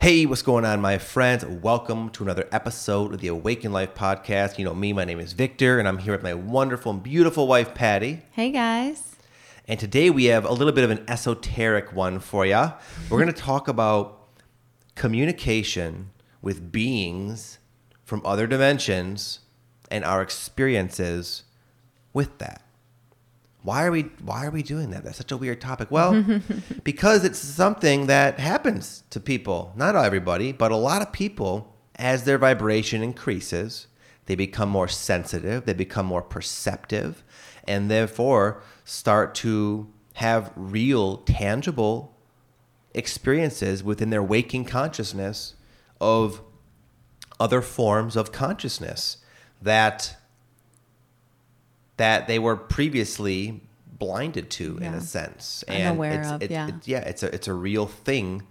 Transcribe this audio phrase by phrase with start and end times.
[0.00, 1.44] Hey, what's going on, my friends?
[1.44, 4.58] Welcome to another episode of the Awaken Life podcast.
[4.58, 7.48] You know me, my name is Victor, and I'm here with my wonderful and beautiful
[7.48, 8.22] wife, Pattie.
[8.30, 9.16] Hey, guys.
[9.66, 12.72] And today we have a little bit of an esoteric one for you.
[13.08, 14.28] We're going to talk about
[14.94, 16.10] communication
[16.42, 17.58] with beings
[18.04, 19.40] from other dimensions
[19.90, 21.44] and our experiences
[22.12, 22.62] with that.
[23.66, 25.02] Why are we why are we doing that?
[25.02, 25.90] That's such a weird topic.
[25.90, 26.24] Well,
[26.84, 29.72] because it's something that happens to people.
[29.74, 33.88] Not everybody, but a lot of people as their vibration increases,
[34.26, 37.24] they become more sensitive, they become more perceptive,
[37.66, 42.16] and therefore start to have real tangible
[42.94, 45.56] experiences within their waking consciousness
[46.00, 46.40] of
[47.40, 49.16] other forms of consciousness
[49.60, 50.16] that
[51.96, 53.60] that they were previously
[53.98, 55.64] blinded to in a sense.
[55.68, 56.68] Unaware it's, of, it- yeah.
[56.68, 58.42] it- yeah, it's a it's a real thing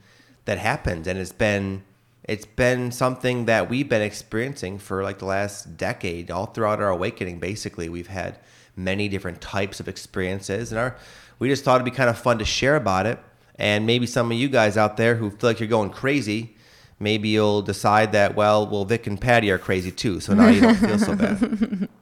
[0.46, 1.84] that happens, and it's been
[2.24, 6.90] it's been something that we've been experiencing for like the last decade, all throughout our
[6.90, 7.40] awakening.
[7.40, 8.40] Basically, we've had
[8.76, 10.96] many different types of experiences, and our
[11.38, 13.20] we just thought it'd be kind of fun to share about it.
[13.58, 16.56] And maybe some of you guys out there who feel like you're going crazy,
[17.00, 20.60] maybe you'll decide that well, well, Vic and Pattie are crazy too, so now you
[20.62, 21.88] don't feel so bad.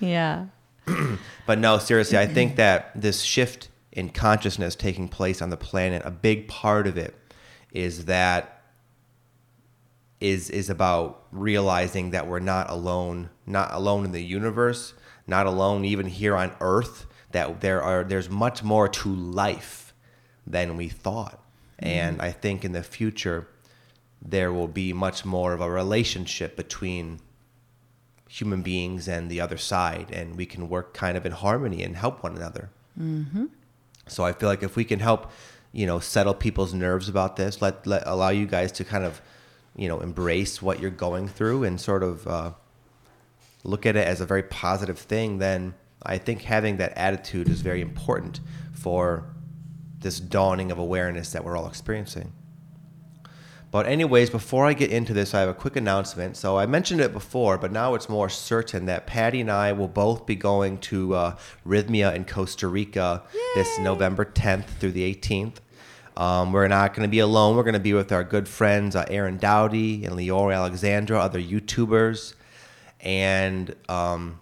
[0.00, 0.46] Yeah.
[1.46, 6.02] But no, seriously, I think that this shift in consciousness taking place on the planet,
[6.04, 7.14] a big part of it
[7.72, 8.62] is that
[10.20, 14.94] is is about realizing that we're not alone, not alone in the universe,
[15.26, 19.92] not alone even here on earth, that there are there's much more to life
[20.46, 21.42] than we thought.
[21.82, 21.86] Mm-hmm.
[21.86, 23.48] And I think in the future
[24.22, 27.20] there will be much more of a relationship between
[28.34, 31.94] human beings and the other side, and we can work kind of in harmony and
[31.94, 32.68] help one another.
[33.00, 33.44] Mm-hmm.
[34.08, 35.30] So I feel like if we can help,
[35.70, 39.22] you know, settle people's nerves about this, let, let allow you guys to kind of,
[39.76, 42.50] you know, embrace what you're going through and sort of uh,
[43.62, 47.60] look at it as a very positive thing, then I think having that attitude is
[47.60, 48.40] very important
[48.72, 49.24] for
[50.00, 52.32] this dawning of awareness that we're all experiencing.
[53.74, 56.36] But anyways, before I get into this, I have a quick announcement.
[56.36, 59.88] So I mentioned it before, but now it's more certain that Pattie and I will
[59.88, 61.36] both be going to uh,
[61.66, 63.24] Rythmia in Costa Rica
[63.56, 65.56] this November 10th through the 18th.
[66.16, 67.56] Um, we're not going to be alone.
[67.56, 71.42] We're going to be with our good friends uh, Aaron Doughty and Leora Alexandra, other
[71.42, 72.34] YouTubers,
[73.00, 74.38] and um,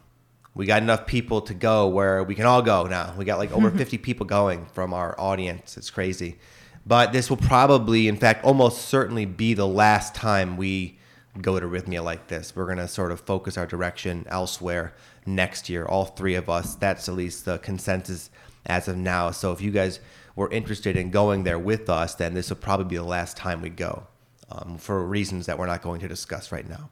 [0.55, 3.15] we got enough people to go where we can all go now.
[3.17, 5.79] We got like over 50 people going from our audience.
[5.79, 6.37] It's crazy.
[6.85, 10.99] But this will probably, in fact, almost certainly be the last time we
[11.41, 12.55] go to Rythmia like this.
[12.55, 14.95] We're going to sort of focus our direction elsewhere
[15.25, 16.75] next year, all three of us.
[16.75, 18.31] That's at least the consensus
[18.67, 19.31] as of now.
[19.31, 20.01] So if you guys
[20.35, 23.63] were interested in going there with us, then this will probably be the last time
[23.63, 24.07] we go
[24.51, 26.91] um, for reasons that we're not going to discuss right now.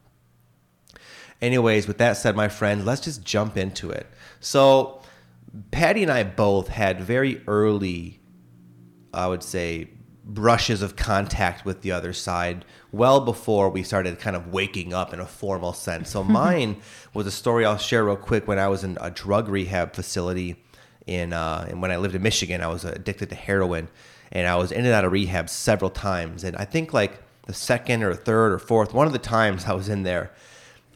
[1.40, 4.06] Anyways, with that said, my friend, let's just jump into it.
[4.40, 5.00] So,
[5.70, 8.19] Pattie and I both had very early,
[9.12, 9.88] I would say,
[10.24, 15.12] brushes of contact with the other side well before we started kind of waking up
[15.12, 16.10] in a formal sense.
[16.10, 16.76] So, mine
[17.14, 20.56] was a story I'll share real quick when I was in a drug rehab facility
[21.06, 23.88] in, uh, and when I lived in Michigan, I was addicted to heroin
[24.32, 26.44] and I was in and out of rehab several times.
[26.44, 29.72] And I think like the second or third or fourth, one of the times I
[29.72, 30.30] was in there,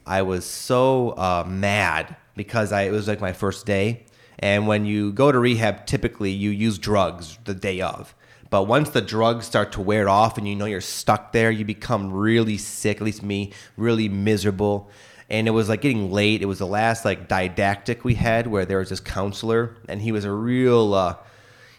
[0.07, 4.05] I was so uh, mad because I, it was like my first day.
[4.39, 8.15] And when you go to rehab, typically you use drugs the day of.
[8.51, 11.65] But once the drugs start to wear off and you know you're stuck there, you
[11.65, 14.91] become really sick, at least me, really miserable.
[15.31, 16.43] And it was like getting late.
[16.43, 20.13] It was the last like didactic we had where there was this counselor and he
[20.13, 21.17] was a real, uh,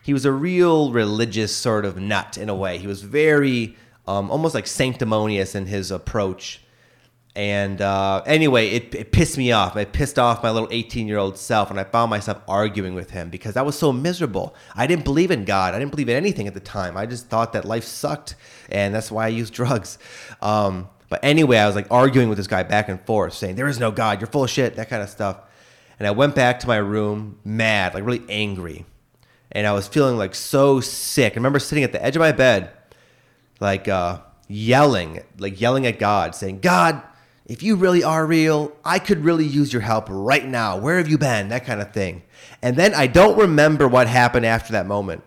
[0.01, 2.77] he was a real religious sort of nut in a way.
[2.77, 3.77] He was very,
[4.07, 6.61] um, almost like sanctimonious in his approach.
[7.35, 9.75] And uh, anyway, it, it pissed me off.
[9.75, 13.09] It pissed off my little 18 year old self, and I found myself arguing with
[13.09, 14.56] him because I was so miserable.
[14.73, 15.73] I didn't believe in God.
[15.73, 16.96] I didn't believe in anything at the time.
[16.96, 18.35] I just thought that life sucked,
[18.70, 19.97] and that's why I used drugs.
[20.41, 23.67] Um, but anyway, I was like arguing with this guy back and forth, saying, There
[23.67, 24.22] is no God.
[24.22, 25.38] You're full of shit, that kind of stuff.
[25.99, 28.85] And I went back to my room mad, like really angry.
[29.52, 31.34] And I was feeling like so sick.
[31.34, 32.72] I remember sitting at the edge of my bed,
[33.59, 37.02] like uh, yelling, like yelling at God, saying, God,
[37.45, 40.77] if you really are real, I could really use your help right now.
[40.77, 41.49] Where have you been?
[41.49, 42.23] That kind of thing.
[42.61, 45.23] And then I don't remember what happened after that moment.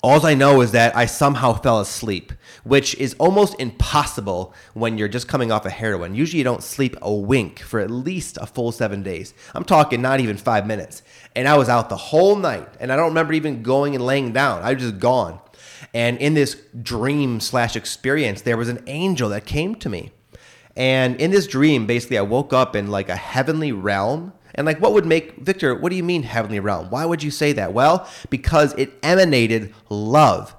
[0.00, 2.32] All I know is that I somehow fell asleep,
[2.62, 6.14] which is almost impossible when you're just coming off of heroin.
[6.14, 9.32] Usually you don't sleep a wink for at least a full seven days.
[9.54, 11.02] I'm talking not even five minutes.
[11.34, 14.32] And I was out the whole night, and I don't remember even going and laying
[14.32, 14.62] down.
[14.62, 15.40] I was just gone.
[15.94, 20.12] And in this dream slash experience, there was an angel that came to me.
[20.76, 24.32] And in this dream, basically, I woke up in like a heavenly realm.
[24.56, 25.74] And like, what would make Victor?
[25.74, 26.90] What do you mean heavenly realm?
[26.90, 27.72] Why would you say that?
[27.72, 30.54] Well, because it emanated love.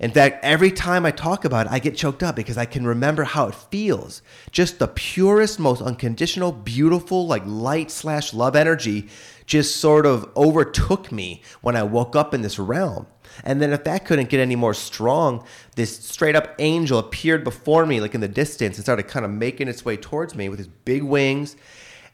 [0.00, 2.86] In fact, every time I talk about it, I get choked up because I can
[2.86, 4.22] remember how it feels.
[4.50, 9.08] Just the purest, most unconditional, beautiful, like light slash love energy
[9.46, 13.06] just sort of overtook me when I woke up in this realm.
[13.42, 15.44] And then if that couldn't get any more strong,
[15.76, 19.30] this straight up angel appeared before me, like in the distance, and started kind of
[19.30, 21.56] making its way towards me with his big wings.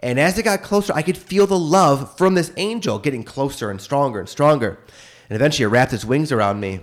[0.03, 3.71] And as it got closer, I could feel the love from this angel getting closer
[3.71, 4.79] and stronger and stronger.
[5.29, 6.81] And eventually it wrapped its wings around me.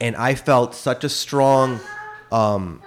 [0.00, 1.78] And I felt such a strong,
[2.32, 2.82] um,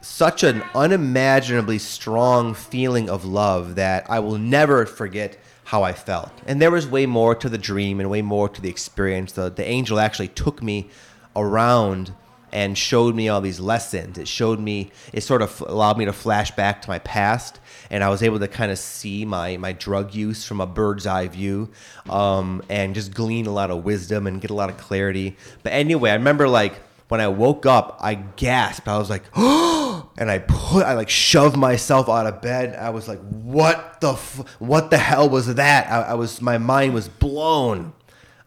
[0.00, 5.38] such an unimaginably strong feeling of love that I will never forget
[5.72, 6.30] how I felt.
[6.44, 9.32] And there was way more to the dream and way more to the experience.
[9.32, 10.90] The, the angel actually took me
[11.34, 12.12] around
[12.52, 14.18] and showed me all these lessons.
[14.18, 17.58] It showed me, it sort of allowed me to flash back to my past,
[17.88, 21.06] and I was able to kind of see my my drug use from a bird's
[21.06, 21.70] eye view,
[22.10, 25.38] um, and just glean a lot of wisdom and get a lot of clarity.
[25.62, 26.74] But anyway, I remember like
[27.08, 28.88] when I woke up, I gasped.
[28.88, 32.76] I was like, oh, and I put, I like shoved myself out of bed.
[32.76, 35.90] I was like, what the, f- what the hell was that?
[35.90, 37.92] I, I was, my mind was blown.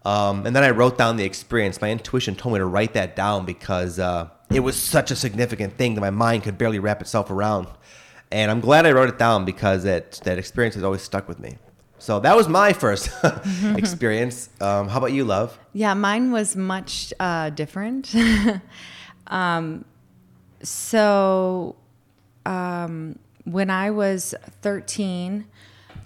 [0.06, 1.82] Um, and then I wrote down the experience.
[1.82, 5.78] My intuition told me to write that down because uh, it was such a significant
[5.78, 7.68] thing that my mind could barely wrap itself around.
[8.32, 11.40] And I'm glad I wrote it down because that that experience has always stuck with
[11.40, 11.58] me.
[11.98, 13.10] So that was my first
[13.64, 14.50] experience.
[14.62, 15.58] Um, how about you, love?
[15.74, 18.14] Yeah, mine was much uh, different.
[19.28, 19.86] um,
[20.66, 21.76] so
[22.46, 25.46] um, when I was 13,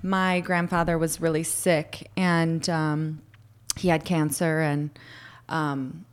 [0.02, 3.22] my grandfather was really sick and um,
[3.78, 4.60] he had cancer.
[4.62, 4.90] And
[5.48, 6.06] um,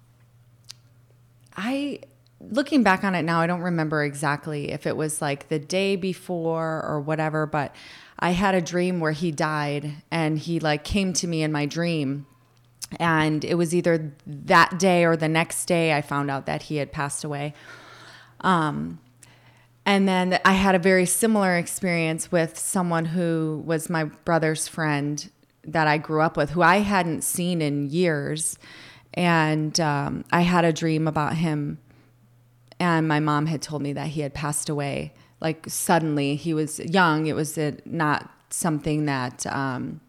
[1.57, 2.01] I,
[2.41, 5.97] looking back on it now, I don't remember exactly if it was like the day
[5.97, 7.75] before or whatever, but
[8.19, 11.67] I had a dream where he died and he like came to me in my
[11.67, 12.27] dream
[12.99, 16.77] and it was either that day or the next day I found out that he
[16.77, 17.53] had passed away.
[18.41, 19.01] Um,
[19.85, 25.31] and then I had a very similar experience with someone who was my brother's friend
[25.65, 28.59] that I grew up with, who I hadn't seen in years.
[29.15, 31.79] And um, I had a dream about him,
[32.79, 36.79] and my mom had told me that he had passed away like suddenly he was
[36.81, 37.27] young.
[37.27, 40.01] It was not something that um,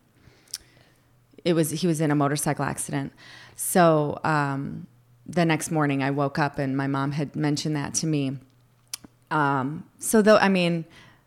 [1.44, 1.72] it was.
[1.72, 3.14] He was in a motorcycle accident.
[3.56, 4.88] So um,
[5.28, 8.38] the next morning, I woke up and my mom had mentioned that to me.
[9.30, 10.86] Um, so though, I mean,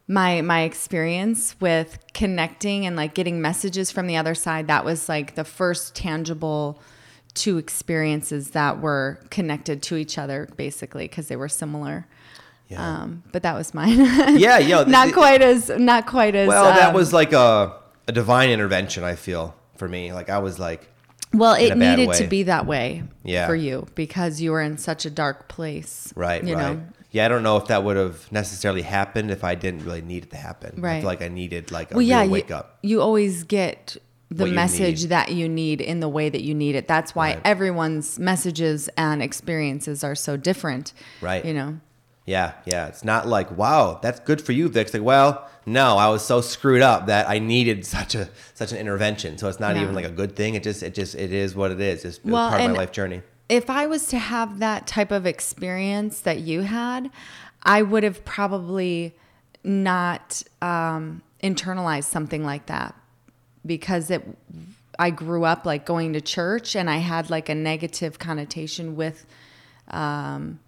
[0.09, 5.09] my my experience with connecting and like getting messages from the other side that was
[5.09, 6.83] like the first tangible
[7.35, 12.09] two experiences that were connected to each other basically because they were similar
[12.71, 13.03] yeah.
[13.03, 13.99] Um, but that was mine.
[14.39, 14.85] yeah, yeah.
[14.85, 16.47] not quite as not quite as.
[16.47, 17.75] Well, that um, was like a
[18.07, 19.03] a divine intervention.
[19.03, 20.89] I feel for me, like I was like.
[21.33, 22.19] Well, it needed way.
[22.19, 23.05] to be that way.
[23.23, 23.47] Yeah.
[23.47, 26.13] For you because you were in such a dark place.
[26.17, 26.43] Right.
[26.43, 26.77] You right.
[26.77, 26.83] know.
[27.13, 30.25] Yeah, I don't know if that would have necessarily happened if I didn't really need
[30.25, 30.81] it to happen.
[30.81, 30.97] Right.
[30.97, 32.79] I feel like I needed like a well, yeah, wake you, up.
[32.83, 33.97] You always get
[34.31, 36.87] the message that you need in the way that you need it.
[36.87, 37.43] That's why right.
[37.45, 40.93] everyone's messages and experiences are so different.
[41.21, 41.45] Right.
[41.45, 41.81] You know.
[42.27, 42.87] Yeah, yeah.
[42.87, 44.93] It's not like, wow, that's good for you, Vic.
[44.93, 48.79] like, well, no, I was so screwed up that I needed such a such an
[48.79, 49.39] intervention.
[49.39, 49.83] So it's not yeah.
[49.83, 50.55] even like a good thing.
[50.55, 52.05] It just it just it is what it is.
[52.05, 53.23] It's well, part of my life journey.
[53.49, 57.11] If I was to have that type of experience that you had,
[57.65, 59.17] I would have probably
[59.65, 62.95] not um, internalized something like that
[63.67, 64.25] because it
[64.99, 69.27] I grew up like going to church and I had like a negative connotation with
[69.89, 70.61] um,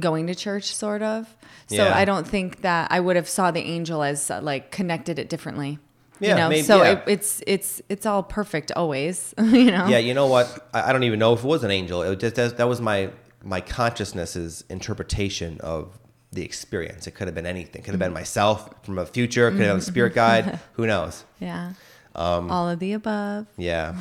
[0.00, 1.36] going to church sort of.
[1.68, 1.96] So yeah.
[1.96, 5.28] i don't think that i would have saw the angel as uh, like connected it
[5.28, 5.78] differently.
[6.20, 6.48] Yeah, you know?
[6.50, 6.92] maybe, so yeah.
[6.92, 9.86] it, it's it's it's all perfect always you know?
[9.88, 10.68] Yeah you know what?
[10.74, 12.02] I, I, don't even know if it was an angel.
[12.02, 13.10] It just that, that was my
[13.42, 15.98] my consciousness's interpretation of
[16.32, 17.06] the experience.
[17.06, 17.82] It could have been anything.
[17.82, 18.14] Could have been mm-hmm.
[18.14, 19.50] myself from a future.
[19.50, 20.58] Could have been a spirit guide.
[20.72, 21.24] Who knows?
[21.40, 21.74] Yeah.
[22.14, 23.46] Um, all of the above.
[23.56, 23.94] yeah.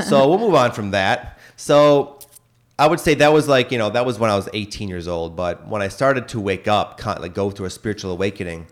[0.04, 1.38] So we'll move on from that.
[1.56, 2.18] So
[2.78, 5.06] I would say that was like you know that was when I was 18 years
[5.06, 5.36] old.
[5.36, 8.66] But when I started to wake up, like go through a spiritual awakening,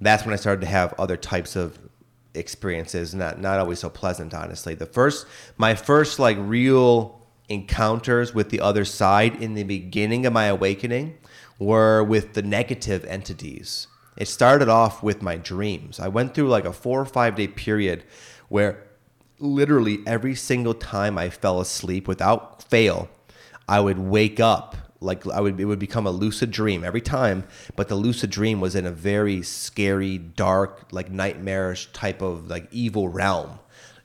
[0.00, 1.78] that's when I started to have other types of
[2.34, 3.14] experiences.
[3.14, 4.74] Not not always so pleasant, honestly.
[4.74, 10.32] The first, my first like real encounters with the other side in the beginning of
[10.32, 11.18] my awakening
[11.58, 13.88] were with the negative entities.
[14.16, 15.98] It started off with my dreams.
[15.98, 18.04] I went through like a four or five day period
[18.48, 18.84] where
[19.40, 23.08] literally every single time I fell asleep without fail
[23.68, 27.44] I would wake up like I would it would become a lucid dream every time,
[27.76, 32.66] but the lucid dream was in a very scary, dark, like nightmarish type of like
[32.72, 33.58] evil realm.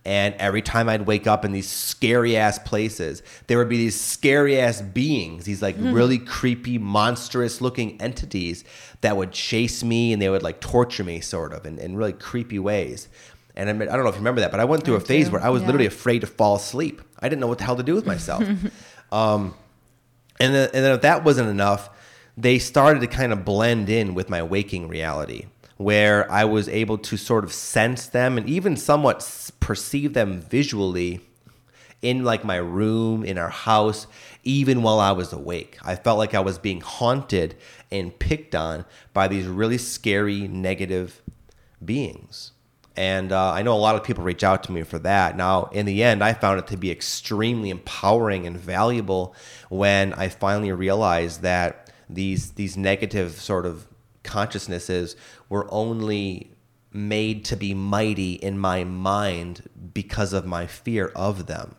[0.05, 3.99] And every time I'd wake up in these scary ass places, there would be these
[3.99, 5.93] scary ass beings, these like mm-hmm.
[5.93, 8.65] really creepy, monstrous looking entities
[8.99, 12.11] that would chase me and they would like torture me, sort of, in, in really
[12.11, 13.07] creepy ways.
[13.55, 14.97] And I, mean, I don't know if you remember that, but I went through I
[14.97, 15.67] a phase do, where I was yeah.
[15.67, 17.01] literally afraid to fall asleep.
[17.19, 18.43] I didn't know what the hell to do with myself.
[19.13, 19.53] um,
[20.39, 21.89] and then, and then if that wasn't enough,
[22.35, 25.45] they started to kind of blend in with my waking reality,
[25.77, 31.21] where I was able to sort of sense them and even somewhat perceive them visually
[32.01, 34.07] in like my room, in our house,
[34.43, 35.77] even while I was awake.
[35.83, 37.55] I felt like I was being haunted
[37.91, 41.21] and picked on by these really scary, negative
[41.85, 42.51] beings.
[42.95, 45.35] And uh, I know a lot of people reach out to me for that.
[45.35, 49.35] Now, in the end, I found it to be extremely empowering and valuable
[49.69, 53.87] when I finally realized that these these negative sort of
[54.23, 55.15] consciousnesses
[55.49, 56.51] were only
[56.91, 61.75] made to be mighty in my mind because of my fear of them.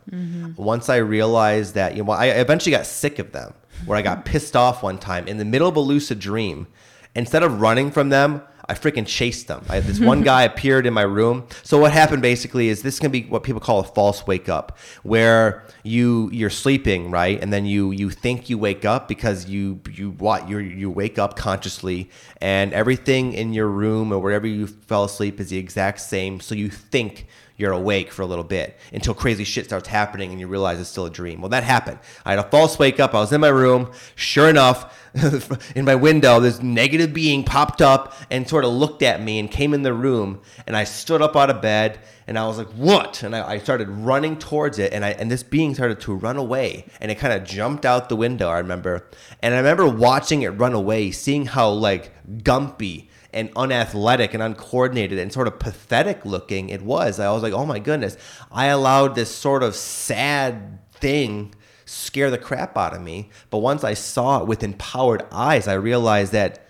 [0.57, 3.53] Once I realized that, you know, I eventually got sick of them,
[3.85, 6.67] where I got pissed off one time in the middle of a lucid dream.
[7.15, 9.63] Instead of running from them, I freaking chased them.
[9.69, 11.47] I, this one guy appeared in my room.
[11.63, 14.77] So what happened basically is this can be what people call a false wake up,
[15.03, 19.81] where you you're sleeping right, and then you you think you wake up because you
[19.91, 22.09] you what you you wake up consciously,
[22.41, 26.39] and everything in your room or wherever you fell asleep is the exact same.
[26.39, 30.39] So you think you're awake for a little bit until crazy shit starts happening and
[30.39, 31.41] you realize it's still a dream.
[31.41, 31.99] Well, that happened.
[32.25, 33.13] I had a false wake up.
[33.13, 33.91] I was in my room.
[34.15, 34.93] Sure enough,
[35.75, 39.49] in my window, this negative being popped up and sort of looked at me and
[39.49, 40.41] came in the room.
[40.67, 43.57] And I stood up out of bed and I was like, "What?" And I, I
[43.59, 47.15] started running towards it, and I and this being started to run away, and it
[47.15, 48.49] kind of jumped out the window.
[48.49, 49.05] I remember,
[49.41, 52.11] and I remember watching it run away, seeing how like
[52.43, 57.19] gumpy and unathletic and uncoordinated and sort of pathetic looking it was.
[57.19, 58.17] I was like, oh my goodness,
[58.51, 61.53] I allowed this sort of sad thing
[61.85, 63.29] scare the crap out of me.
[63.49, 66.65] But once I saw it with empowered eyes, I realized that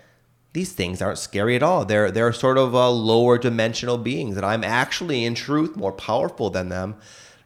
[0.52, 1.84] these things aren't scary at all.
[1.84, 6.50] They're they're sort of uh, lower dimensional beings, and I'm actually, in truth, more powerful
[6.50, 6.96] than them.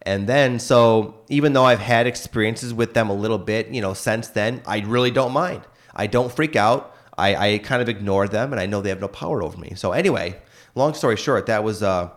[0.03, 3.95] And then, so even though I've had experiences with them a little bit, you know,
[3.95, 5.63] since then, I really don't mind.
[5.95, 6.90] I don't freak out.
[7.21, 9.75] I, I kind of ignore them, and I know they have no power over me.
[9.77, 10.37] So anyway,
[10.75, 12.11] long story short, that was uh,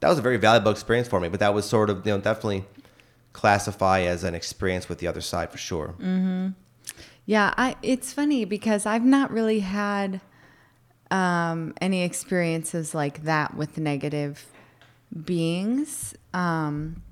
[0.00, 1.28] that was a very valuable experience for me.
[1.28, 2.64] But that was sort of you know definitely
[3.32, 5.94] classify as an experience with the other side for sure.
[7.26, 10.20] Yeah, I it's funny because I've not really had
[11.10, 14.46] um, any experiences like that with negative
[15.24, 16.14] beings.
[16.32, 17.02] Um,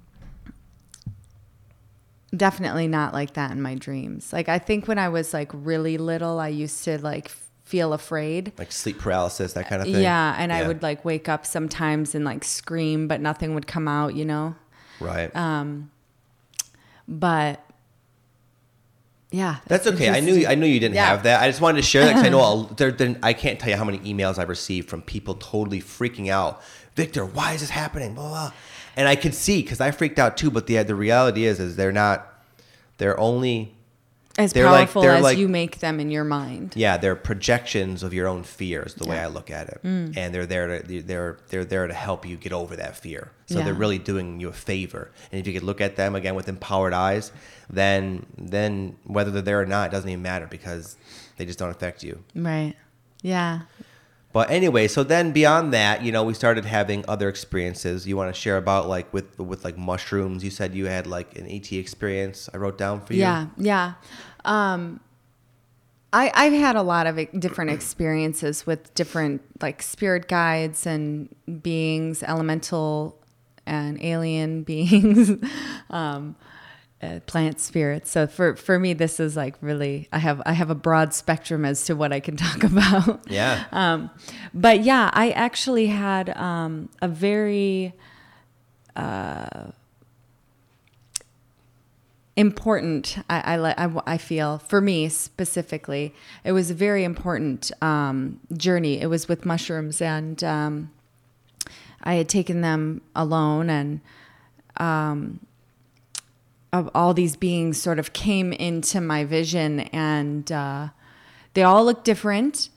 [2.36, 4.32] definitely not like that in my dreams.
[4.32, 7.30] Like I think when I was like really little, I used to like
[7.64, 8.52] feel afraid.
[8.58, 10.02] Like sleep paralysis, that kind of thing.
[10.02, 13.88] Yeah, and I would like wake up sometimes and like scream, but nothing would come
[13.88, 14.54] out, you know.
[15.00, 15.34] right.
[15.34, 15.90] Um,
[17.08, 17.60] But
[19.30, 20.10] yeah, That's okay.
[20.10, 21.06] I knew I knew you didn't Yeah.
[21.06, 21.42] have that.
[21.42, 23.68] I just wanted to share that because I know I'll, there, there, I can't tell
[23.70, 26.62] you how many emails I've received from people totally freaking out.
[26.94, 28.14] Victor, why is this happening?
[28.14, 28.52] Blah blah.
[28.96, 30.50] And I could see because I freaked out too.
[30.50, 32.30] But the the reality is, is they're not.
[32.98, 33.74] They're only
[34.38, 36.72] as they're like- powerful they're as like- you make them in your mind.
[36.74, 38.94] yeah they're projections of your own fears.
[38.94, 40.16] The way I look at it, Mm.
[40.16, 43.30] and they're there to they're they're there to help you get over that fear.
[43.46, 43.64] So Yeah.
[43.66, 45.10] they're really doing you a favor.
[45.30, 47.30] And if you could look at them again with empowered eyes,
[47.70, 50.96] then then whether they're there or not it doesn't even matter because
[51.36, 52.18] they just don't affect you.
[52.34, 52.74] Right.
[53.22, 53.60] Yeah.
[54.34, 58.04] But anyway, so then beyond that, you know, we started having other experiences.
[58.04, 60.42] You want to share about like with with like mushrooms?
[60.42, 62.50] You said you had like an ET experience.
[62.52, 63.20] I wrote down for you.
[63.20, 63.92] Yeah, yeah.
[64.44, 64.98] Um,
[66.12, 72.24] I I've had a lot of different experiences with different like spirit guides and beings,
[72.24, 73.16] elemental
[73.66, 75.30] and alien beings,
[75.90, 76.34] um,
[77.04, 78.10] uh, plant spirits.
[78.10, 81.64] So for for me, this is like really I have I have a broad spectrum
[81.64, 83.20] as to what I can talk about.
[83.28, 83.64] Yeah.
[83.72, 84.10] Um,
[84.52, 87.94] but yeah, I actually had um, a very
[88.96, 89.70] uh,
[92.36, 93.18] important.
[93.28, 99.00] I, I, I, I feel for me specifically, it was a very important um, journey.
[99.00, 100.90] It was with mushrooms, and um,
[102.02, 104.00] I had taken them alone, and
[104.76, 105.40] um,
[106.74, 110.88] of all these beings sort of came into my vision, and uh,
[111.54, 112.68] they all looked different.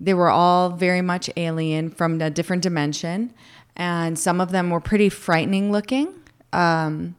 [0.00, 3.34] They were all very much alien from a different dimension,
[3.76, 6.14] and some of them were pretty frightening looking.
[6.54, 7.14] Um,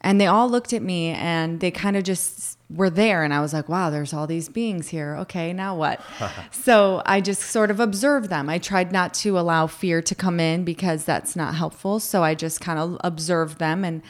[0.00, 3.40] and they all looked at me and they kind of just were there and I
[3.40, 5.14] was like, wow, there's all these beings here.
[5.18, 6.00] Okay, now what?
[6.50, 8.48] so I just sort of observed them.
[8.48, 12.00] I tried not to allow fear to come in because that's not helpful.
[12.00, 14.02] So I just kind of observed them and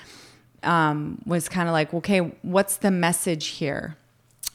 [0.63, 3.97] um, was kind of like, okay, what's the message here?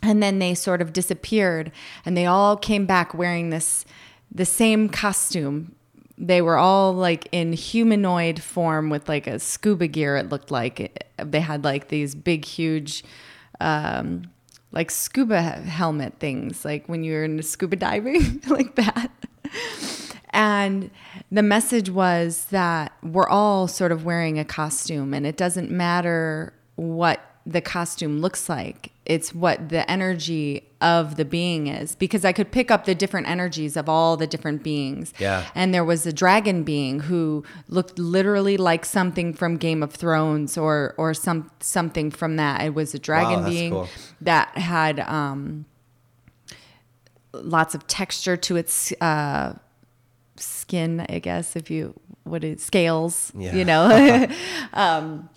[0.04, 1.72] And then they sort of disappeared
[2.06, 3.86] and they all came back wearing this
[4.32, 5.76] the same costume.
[6.18, 11.06] They were all like in humanoid form with like a scuba gear it looked like.
[11.18, 13.04] They had like these big huge
[13.60, 14.24] um,
[14.72, 19.12] like scuba helmet things like when you're in scuba diving like that
[20.32, 20.90] and
[21.32, 26.54] the message was that we're all sort of wearing a costume and it doesn't matter
[26.76, 28.92] what the costume looks like.
[29.06, 33.30] It's what the energy of the being is because I could pick up the different
[33.30, 35.14] energies of all the different beings.
[35.18, 35.46] Yeah.
[35.56, 40.58] And there was a dragon being who looked literally like something from Game of Thrones
[40.58, 42.66] or or some something from that.
[42.66, 43.88] It was a dragon Wow, being cool.
[44.20, 45.66] that had um
[47.32, 49.54] lots of texture to its uh
[50.40, 53.56] skin, I guess, if you what is scales, Yeah.
[53.56, 54.28] you know.
[54.74, 55.30] um,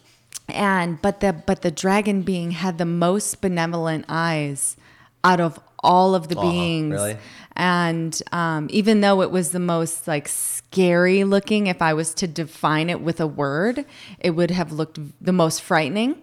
[0.49, 4.77] and but the but the dragon being had the most benevolent eyes
[5.23, 6.93] out of all of the Aw, beings.
[6.93, 7.17] really?
[7.57, 12.27] And um, even though it was the most like scary looking, if I was to
[12.27, 13.85] define it with a word,
[14.19, 16.17] it would have looked the most frightening.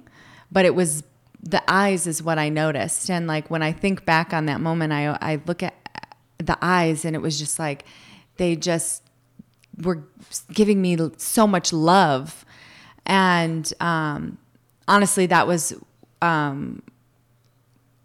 [0.51, 1.03] But it was
[1.41, 3.09] the eyes is what I noticed.
[3.09, 5.75] And like when I think back on that moment, I I look at
[6.37, 7.85] the eyes and it was just like
[8.37, 9.03] they just
[9.81, 10.03] were
[10.53, 12.45] giving me so much love.
[13.05, 14.37] And um,
[14.87, 15.73] honestly that was
[16.21, 16.81] um,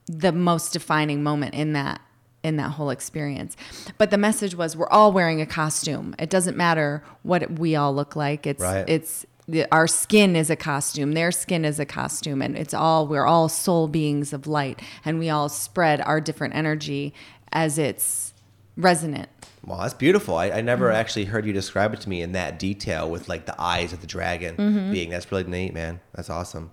[0.07, 2.01] the most defining moment in that
[2.43, 3.57] in that whole experience.
[3.99, 6.15] But the message was we're all wearing a costume.
[6.19, 8.49] It doesn't matter what we all look like.
[8.49, 8.85] It's Right.
[8.89, 11.13] it's the, our skin is a costume.
[11.13, 12.43] Their skin is a costume.
[12.43, 14.81] And it's all we're all soul beings of light.
[15.05, 17.15] And we all spread our different energy
[17.53, 18.35] as it's
[18.77, 19.29] resonant
[19.65, 20.37] Wow, that's beautiful.
[20.37, 20.97] I, I never Mm-hmm.
[20.97, 24.01] actually heard you describe it to me in that detail with like the eyes of
[24.01, 24.91] the dragon Mm-hmm.
[24.93, 25.11] being.
[25.11, 26.01] That's really neat, man.
[26.15, 26.73] That's awesome.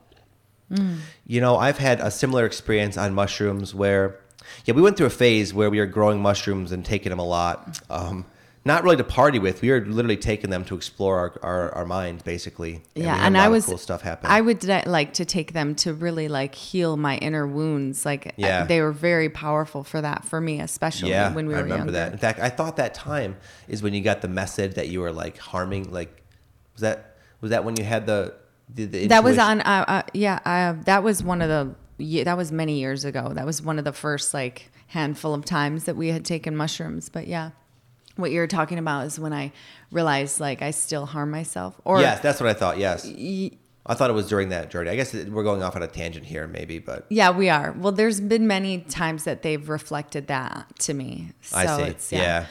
[0.71, 0.97] Mm.
[1.25, 4.19] You know, I've had a similar experience on mushrooms where,
[4.65, 7.25] yeah, we went through a phase where we were growing mushrooms and taking them a
[7.25, 7.79] lot.
[7.89, 8.25] Um,
[8.69, 9.61] not really to party with.
[9.63, 12.83] We were literally taking them to explore our, our, our mind, basically.
[12.95, 14.29] we yeah and i was cool stuff happen.
[14.29, 18.65] i would like to take them to really like heal my inner wounds like Yeah.
[18.65, 21.91] they were very powerful for that for me especially yeah, when we were I remember
[21.91, 22.11] younger that.
[22.13, 25.11] In fact, I thought that time is when you got the message that you were
[25.11, 25.91] like harming.
[25.91, 26.11] Like,
[26.73, 28.35] was that was that when you had the
[28.73, 32.23] the, the that was on uh, uh, yeah uh, that was one of the yeah,
[32.23, 35.83] that was many years ago that was one of the first like handful of times
[35.85, 37.51] that we had taken mushrooms but yeah
[38.19, 39.51] what you're talking about is when i
[39.91, 42.77] realized like i still harm myself or yes, that's what I thought.
[42.77, 43.05] Yes,
[43.85, 44.91] I thought it was during that journey.
[44.91, 47.91] I guess we're going off on a tangent here, maybe, but yeah we are well
[47.91, 51.83] there's been many times that they've reflected that to me so I see.
[51.83, 52.45] it's yeah.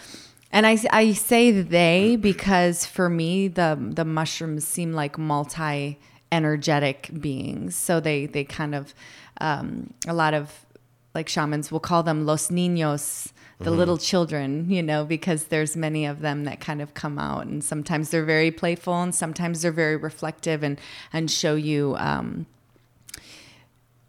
[0.51, 5.99] And I, I say they because for me the the mushrooms seem like multi
[6.33, 7.77] energetic beings.
[7.77, 8.95] So they they kind of
[9.41, 10.67] um, a lot of
[11.15, 16.07] like shamans will call them los niños, the little children, you know, because there's many
[16.07, 19.73] of them that kind of come out, and sometimes they're very playful, and sometimes they're
[19.73, 20.81] very reflective, and
[21.13, 21.97] and show you.
[21.99, 22.47] Um,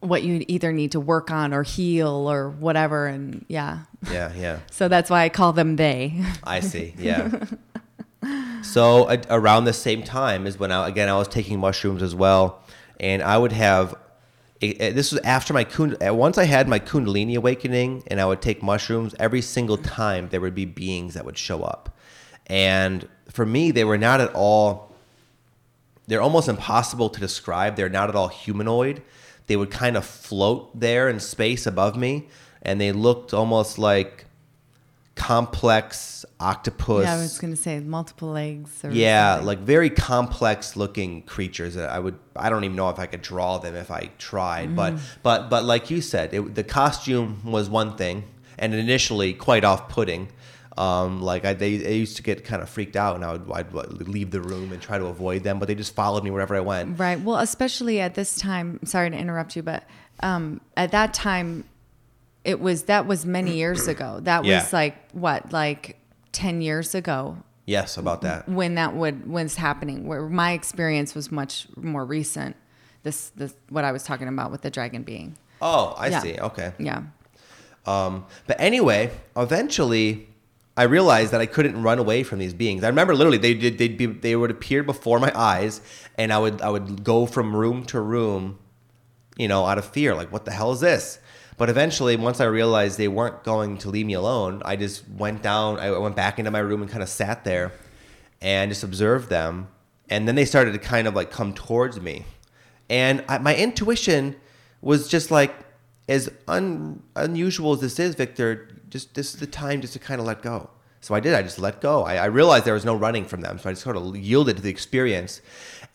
[0.01, 4.59] what you either need to work on or heal or whatever and yeah yeah, yeah.
[4.71, 6.93] so that's why i call them they I see.
[6.97, 7.29] Yeah.
[8.61, 12.15] so a around the same time is when I again I was taking mushrooms as
[12.15, 12.61] well,
[12.99, 13.95] and I would have.
[14.61, 15.95] It, this was after my kund.
[16.05, 19.15] uh, Once I had my Kundalini awakening, and I would take mushrooms.
[19.17, 21.97] Every single time there would be beings that would show up,
[22.47, 24.91] and for me, they were not at all.
[26.07, 27.75] They're almost impossible to describe.
[27.75, 29.01] They're not at all humanoid.
[29.47, 32.27] They would kind of float there in space above me,
[32.61, 34.25] and they looked almost like
[35.19, 37.03] complex octopus.
[37.05, 38.83] Yeah, I was gonna say multiple legs.
[38.83, 39.47] Or Yeah, something.
[39.47, 43.21] like very complex looking creatures that I would I don't even know if I could
[43.21, 44.75] draw them if I tried.
[44.75, 44.99] But Mm.
[45.23, 48.23] but but like you said, it, the costume was one thing
[48.57, 50.29] and initially quite off-putting.
[50.77, 53.51] Um, like I, they, they used to get kind of freaked out, and I would
[53.51, 53.73] I'd
[54.07, 56.61] leave the room and try to avoid them, but they just followed me wherever I
[56.61, 56.97] went.
[56.99, 57.19] right.
[57.19, 58.79] Well, especially at this time.
[58.85, 59.83] Sorry to interrupt you, but
[60.21, 61.65] um, at that time,
[62.49, 64.19] it was that was many years ago.
[64.23, 64.59] That Yeah.
[64.63, 65.97] was like what, like
[66.31, 68.49] ten years ago Yes, about that.
[68.49, 70.07] when that would was happening.
[70.07, 72.55] Where my experience was much more recent.
[73.03, 75.37] This this what I was talking about with the dragon being.
[75.61, 76.19] Oh, I Yeah.
[76.21, 76.39] see.
[76.39, 76.71] Okay.
[76.79, 77.01] Yeah.
[77.85, 80.27] Um, but anyway, eventually,
[80.75, 82.83] I realized that I couldn't run away from these beings.
[82.83, 85.81] I remember literally they did they'd be they would appear before my eyes,
[86.17, 88.57] and I would I would go from room to room,
[89.37, 91.18] you know, out of fear, like, what the hell is this?
[91.59, 95.43] But eventually, once I realized they weren't going to leave me alone, I just went
[95.43, 97.73] down, I went back into my room and kind of sat there
[98.41, 99.67] and just observed them.
[100.07, 102.23] And then they started to kind of like come towards me.
[102.89, 104.37] And I, my intuition
[104.81, 105.53] was just like,
[106.07, 110.21] as un, unusual as this is, Victor, just this is the time just to kind
[110.21, 110.69] of let go.
[111.01, 111.33] So I did.
[111.33, 112.03] I just let go.
[112.03, 114.57] I, I, realized there was no running from them, so I just sort of yielded
[114.57, 115.41] to the experience.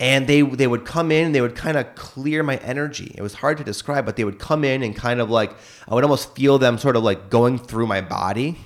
[0.01, 3.15] And they they would come in, and they would kind of clear my energy.
[3.17, 5.55] It was hard to describe, but they would come in and kind of like
[5.87, 8.59] I would almost feel them sort of like going through my body.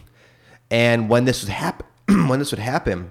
[0.70, 1.86] And when this would happen,
[2.28, 3.10] when this would happen,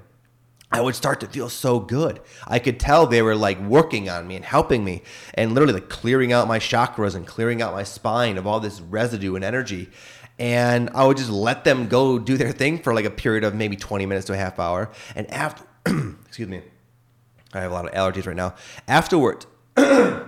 [0.69, 2.19] I would start to feel so good.
[2.45, 5.01] I could tell they were like working on me and helping me
[5.33, 8.81] and literally like clearing out my chakras and clearing out my spine of all this
[8.81, 9.89] residue and energy.
[10.39, 13.56] And I would just let them go do their thing for like a period of
[13.56, 14.91] maybe 20 minutes to a half hour.
[15.15, 15.63] And after,
[16.28, 16.62] excuse me,
[17.54, 18.56] I have a lot of allergies right now.
[18.88, 19.45] Afterward,
[19.78, 20.23] I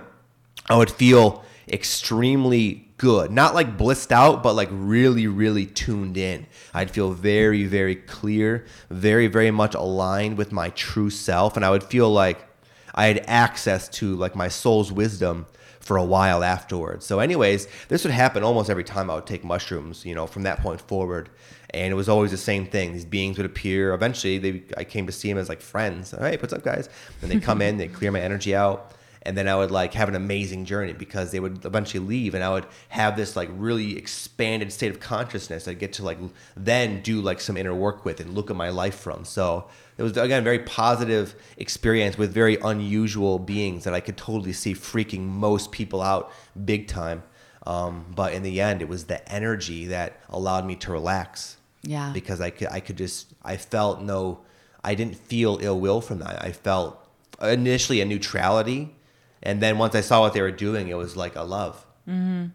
[0.70, 3.30] would feel extremely good.
[3.30, 6.46] Not like blissed out, but like really, really tuned in.
[6.74, 11.56] I'd feel very, very clear, very, very much aligned with my true self.
[11.56, 12.46] And I would feel like
[12.94, 15.46] I had access to like my soul's wisdom
[15.80, 17.06] for a while afterwards.
[17.06, 20.42] So, anyways, this would happen almost every time I would take mushrooms, you know, from
[20.44, 21.30] that point forward.
[21.70, 22.92] And it was always the same thing.
[22.92, 23.94] These beings would appear.
[23.94, 26.10] Eventually, they, I came to see them as like friends.
[26.10, 26.88] Hey, what's up, guys?
[27.22, 30.08] And they come in, they clear my energy out and then I would like have
[30.08, 33.96] an amazing journey because they would eventually leave and I would have this like really
[33.96, 36.18] expanded state of consciousness I get to like
[36.56, 39.24] then do like some inner work with and look at my life from.
[39.24, 44.16] So it was again a very positive experience with very unusual beings that I could
[44.16, 46.32] totally see freaking most people out
[46.64, 47.22] big time.
[47.66, 51.58] Um, but in the end, it was the energy that allowed me to relax.
[51.82, 52.10] Yeah.
[52.12, 54.40] Because I could, I could just, I felt no,
[54.82, 56.42] I didn't feel ill will from that.
[56.42, 57.06] I felt
[57.42, 58.94] initially a neutrality
[59.42, 61.86] and then once I saw what they were doing, it was like a love.
[62.08, 62.46] Mm-hmm.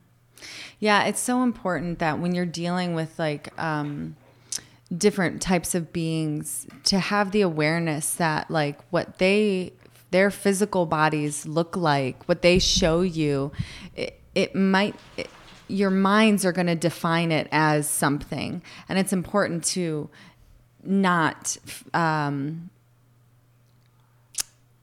[0.79, 4.15] Yeah, it's so important that when you're dealing with like um,
[4.95, 9.73] different types of beings, to have the awareness that like what they
[10.11, 13.51] their physical bodies look like, what they show you,
[13.95, 14.95] it, it might.
[15.17, 15.29] It,
[15.67, 20.11] your minds are going to define it as something, and it's important to
[20.83, 21.57] not
[21.95, 22.69] um,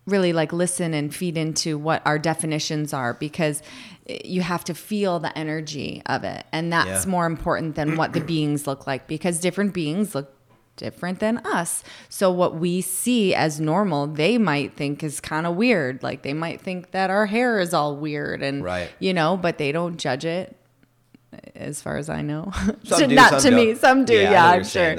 [0.07, 3.63] really like listen and feed into what our definitions are because
[4.25, 7.11] you have to feel the energy of it and that's yeah.
[7.11, 10.35] more important than what the beings look like because different beings look
[10.77, 15.55] different than us so what we see as normal they might think is kind of
[15.55, 18.91] weird like they might think that our hair is all weird and right.
[18.99, 20.57] you know but they don't judge it
[21.55, 22.51] as far as i know
[22.85, 23.55] do, not to don't.
[23.55, 24.97] me some do yeah, yeah i'm sure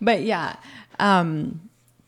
[0.00, 0.56] but yeah
[1.00, 1.60] um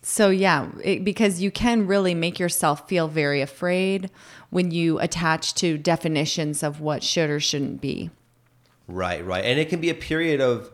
[0.08, 4.08] so yeah, it, because you can really make yourself feel very afraid
[4.50, 8.10] when you attach to definitions of what should or shouldn't be.
[8.86, 9.44] Right, right.
[9.44, 10.70] And it can be a period of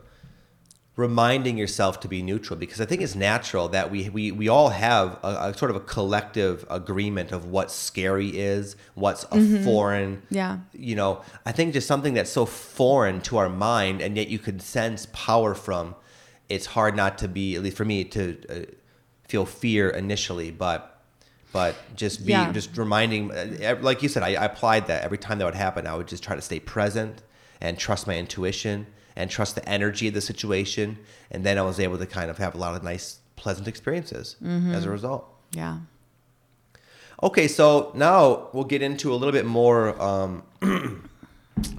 [0.97, 4.69] reminding yourself to be neutral because I think it's natural that we we, we all
[4.69, 9.63] have a, a sort of a collective agreement of what scary is, what's a mm-hmm.
[9.63, 10.21] foreign.
[10.29, 10.59] Yeah.
[10.73, 14.37] You know, I think just something that's so foreign to our mind and yet you
[14.37, 15.95] can sense power from.
[16.49, 18.65] It's hard not to be, at least for me, to uh,
[19.27, 20.93] feel fear initially, but
[21.51, 22.51] but just be yeah.
[22.51, 25.85] just reminding, uh, like you said, I, I applied that every time that would happen.
[25.85, 27.21] I would just try to stay present
[27.61, 30.97] and trust my intuition and trust the energy of the situation,
[31.29, 34.35] and then I was able to kind of have a lot of nice, pleasant experiences
[34.43, 34.73] mm-hmm.
[34.73, 35.29] as a result.
[35.51, 35.77] Yeah.
[37.21, 40.01] Okay, so now we'll get into a little bit more.
[40.01, 40.43] Um,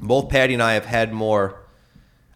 [0.01, 1.61] both Pattie and I have had more,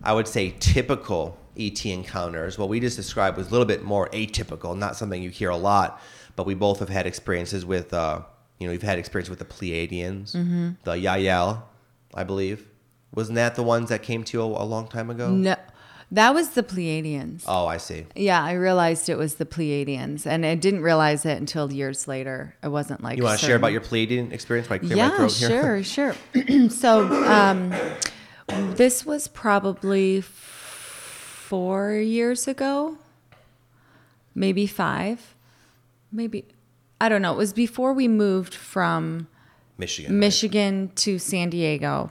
[0.03, 2.59] I would say, typical ET encounters.
[2.59, 5.57] What we just described was a little bit more atypical, not something you hear a
[5.57, 6.01] lot,
[6.37, 8.21] but we both have had experiences with, uh,
[8.59, 10.71] you know, we've had experience with the Pleiadians, mm-hmm.
[10.85, 11.63] the Yahyel,
[12.15, 12.67] I believe.
[13.15, 15.31] Wasn't that the ones that came to you a, a long time ago?
[15.31, 15.57] No.
[16.11, 17.45] That was the Pleiadians.
[17.47, 18.07] Oh, I see.
[18.15, 22.57] Yeah, I realized it was the Pleiadians, and I didn't realize it until years later.
[22.63, 24.69] It wasn't like you want to share about your Pleiadian experience?
[24.85, 26.15] yeah, sure, sure.
[26.71, 27.75] so um,
[28.49, 30.23] this was probably
[31.49, 32.99] four years ago,
[34.35, 35.35] maybe five,
[36.13, 36.45] maybe
[37.01, 37.33] I don't know.
[37.33, 39.29] It was before we moved from
[39.79, 40.97] Michigan, Michigan right?
[40.97, 42.11] to San Diego,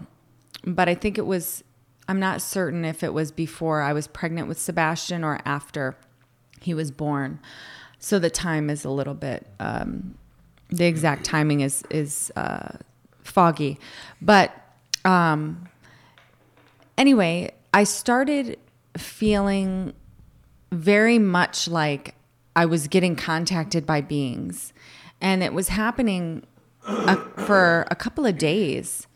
[0.65, 1.63] but I think it was.
[2.07, 5.95] I'm not certain if it was before I was pregnant with Sebastian or after
[6.59, 7.39] he was born.
[7.99, 9.45] So the time is a little bit.
[9.59, 10.17] Um,
[10.69, 12.77] the exact timing is is uh,
[13.21, 13.77] foggy,
[14.19, 14.51] but
[15.05, 15.69] um,
[16.97, 18.57] anyway, I started
[18.97, 19.93] feeling
[20.71, 22.15] very much like
[22.55, 24.73] I was getting contacted by beings.
[25.21, 26.45] And it was happening
[26.85, 29.07] a, for a couple of days.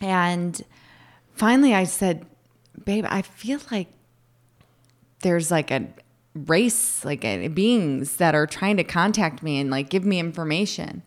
[0.00, 0.60] And
[1.34, 2.26] finally I said,
[2.84, 3.88] babe, I feel like
[5.20, 5.88] there's like a
[6.34, 11.02] race, like a, beings that are trying to contact me and like give me information.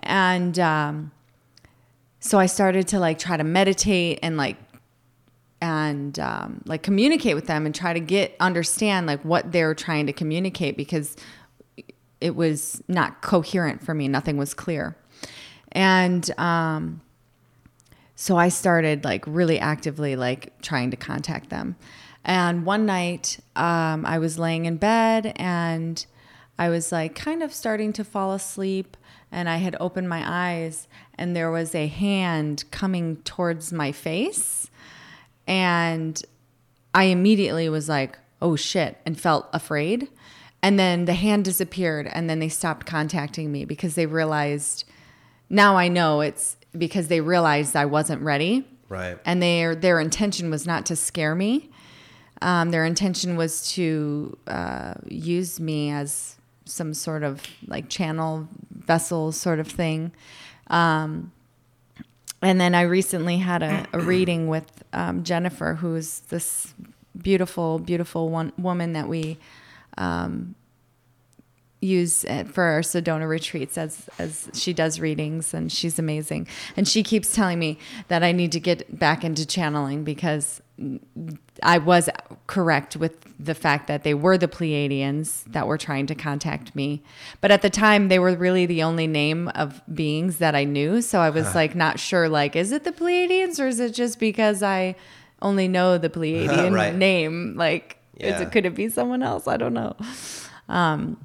[0.00, 1.12] And um,
[2.20, 4.56] so I started to like try to meditate and like
[5.64, 10.06] and um, like communicate with them and try to get understand like what they're trying
[10.06, 11.16] to communicate because
[12.20, 14.06] it was not coherent for me.
[14.06, 14.94] Nothing was clear,
[15.72, 17.00] and um,
[18.14, 21.76] so I started like really actively like trying to contact them.
[22.26, 26.04] And one night, um, I was laying in bed and
[26.58, 28.98] I was like kind of starting to fall asleep.
[29.32, 30.86] And I had opened my eyes,
[31.18, 34.70] and there was a hand coming towards my face.
[35.46, 36.22] And
[36.94, 40.08] I immediately was like, oh shit, and felt afraid.
[40.62, 44.84] And then the hand disappeared, and then they stopped contacting me because they realized
[45.50, 48.66] now I know it's because they realized I wasn't ready.
[48.88, 49.18] Right.
[49.24, 51.70] And their their intention was not to scare me.
[52.42, 59.32] Um, their intention was to uh, use me as some sort of like channel vessel
[59.32, 60.12] sort of thing.
[60.68, 61.32] Um,
[62.44, 66.74] and then I recently had a, a reading with um, Jennifer, who's this
[67.16, 69.38] beautiful, beautiful one, woman that we
[69.96, 70.54] um,
[71.84, 76.46] use for our Sedona retreats as as she does readings and she's amazing.
[76.76, 80.60] And she keeps telling me that I need to get back into channeling because
[81.62, 82.08] I was
[82.48, 87.02] correct with the fact that they were the Pleiadians that were trying to contact me.
[87.40, 91.00] But at the time they were really the only name of beings that I knew,
[91.00, 94.18] so I was like not sure like is it the Pleiadians or is it just
[94.18, 94.96] because I
[95.42, 96.94] only know the Pleiadian Right.
[96.94, 98.42] name like is Yeah.
[98.42, 99.46] it could it be someone else?
[99.46, 99.94] I don't know.
[100.68, 101.18] Um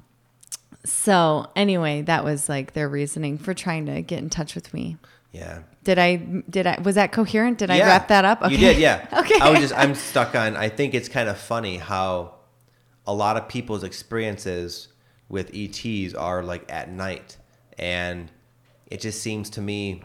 [0.84, 4.96] so anyway, that was like their reasoning for trying to get in touch with me.
[5.32, 5.60] Yeah.
[5.84, 7.58] Did I did I was that coherent?
[7.58, 8.50] Did I wrap that up?
[8.50, 9.06] You did, yeah.
[9.20, 9.38] Okay.
[9.40, 12.34] I was just I'm stuck on I think it's kind of funny how
[13.06, 14.88] a lot of people's experiences
[15.28, 17.36] with ETs are like at night
[17.78, 18.30] and
[18.86, 20.02] it just seems to me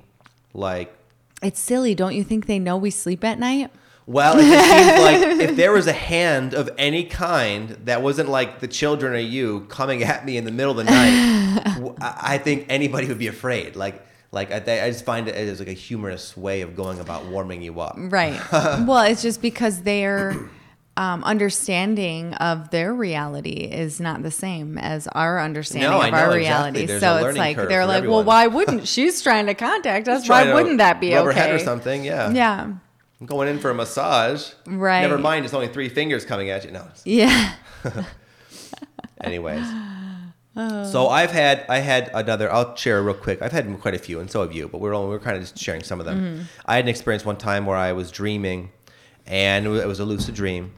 [0.53, 0.95] like
[1.41, 3.71] It's silly, don't you think they know we sleep at night?
[4.07, 8.29] Well, it just seems like if there was a hand of any kind that wasn't
[8.29, 12.37] like the children or you coming at me in the middle of the night, I
[12.37, 13.75] think anybody would be afraid.
[13.75, 17.25] Like, like I, I just find it as like a humorous way of going about
[17.25, 17.95] warming you up.
[17.97, 18.39] Right.
[18.51, 20.35] well, it's just because their
[20.97, 26.27] um, understanding of their reality is not the same as our understanding No, of our
[26.27, 26.39] know, exactly.
[26.39, 26.85] reality.
[26.85, 28.17] There's so it's like they're like, everyone.
[28.17, 30.29] well, why wouldn't she's trying to contact us?
[30.29, 31.39] Why wouldn't that be rub her okay?
[31.39, 32.05] head or something?
[32.05, 32.31] Yeah.
[32.31, 32.73] Yeah.
[33.19, 34.51] I'm going in for a massage.
[34.65, 35.01] Right.
[35.01, 36.71] Never mind, it's only three fingers coming at you.
[36.71, 36.87] No.
[37.05, 37.55] Yeah.
[39.21, 39.65] Anyways.
[40.55, 42.51] So I've had I had another.
[42.51, 43.41] I'll share real quick.
[43.41, 44.69] I've had quite a few, and so have you.
[44.69, 46.19] But we're only, we're kind of just sharing some of them.
[46.19, 46.43] Mm-hmm.
[46.65, 48.71] I had an experience one time where I was dreaming,
[49.25, 50.73] and it was a lucid dream,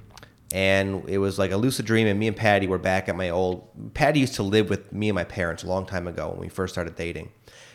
[0.51, 2.07] and it was like a lucid dream.
[2.07, 3.93] And me and Pattie were back at my old.
[3.93, 6.49] Pattie used to live with me and my parents a long time ago when we
[6.49, 7.29] first started dating,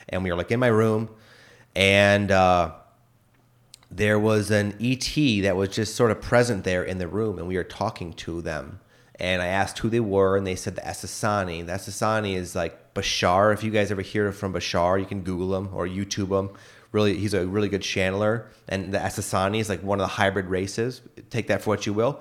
[0.09, 1.09] and we were like in my room,
[1.77, 2.31] and.
[2.31, 2.73] uh
[3.95, 7.47] there was an ET that was just sort of present there in the room, and
[7.47, 8.81] we were talking to them.
[9.17, 11.65] And I asked who they were, and they said the Essassani.
[11.67, 13.53] The Essassani is like Bashar.
[13.53, 16.51] If you guys ever hear from Bashar, you can Google him or YouTube him.
[16.91, 18.47] Really, he's a really good channeler.
[18.69, 21.03] And the Essassani is like one of the hybrid races.
[21.31, 22.21] Take that for what you will.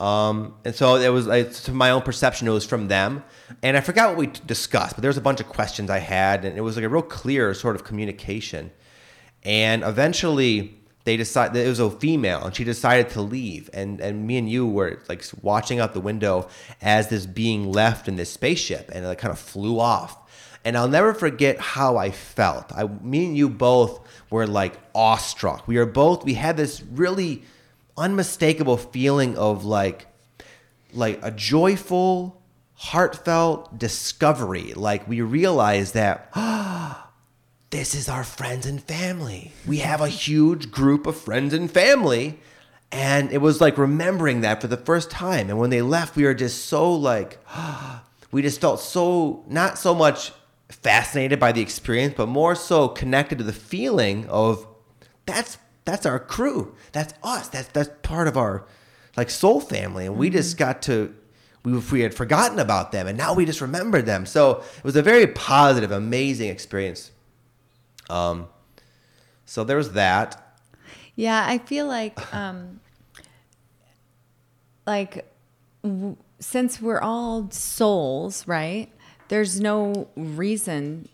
[0.00, 3.22] Um, and so it was like, to my own perception, it was from them.
[3.62, 6.46] And I forgot what we discussed, but there was a bunch of questions I had,
[6.46, 8.70] and it was like a real clear sort of communication.
[9.42, 10.79] And eventually,
[11.10, 13.68] they decided it was a female, and she decided to leave.
[13.72, 16.48] And and me and you were like watching out the window
[16.80, 20.16] as this being left in this spaceship, and it like kind of flew off.
[20.64, 22.70] And I'll never forget how I felt.
[22.72, 25.66] I, me and you both were like awestruck.
[25.66, 26.24] We were both.
[26.24, 27.42] We had this really
[27.96, 30.06] unmistakable feeling of like
[30.92, 32.40] like a joyful,
[32.74, 34.74] heartfelt discovery.
[34.74, 37.09] Like we realized that ah,
[37.70, 39.52] this is our friends and family.
[39.66, 42.38] We have a huge group of friends and family.
[42.92, 45.48] And it was like remembering that for the first time.
[45.48, 47.38] And when they left, we were just so like,
[48.32, 50.32] we just felt so, not so much
[50.68, 54.66] fascinated by the experience, but more so connected to the feeling of
[55.26, 56.74] that's, that's our crew.
[56.90, 57.48] That's us.
[57.48, 58.66] That's, that's part of our
[59.16, 60.06] like soul family.
[60.06, 60.36] And we mm-hmm.
[60.36, 61.14] just got to,
[61.62, 64.26] we, we had forgotten about them and now we just remembered them.
[64.26, 67.12] So it was a very positive, amazing experience.
[68.10, 68.48] Um,
[69.46, 70.56] so there was that.
[71.14, 72.80] Yeah, I feel like um
[74.86, 75.30] like
[75.82, 78.88] w- since we're all souls, right?
[79.28, 81.08] There's no reason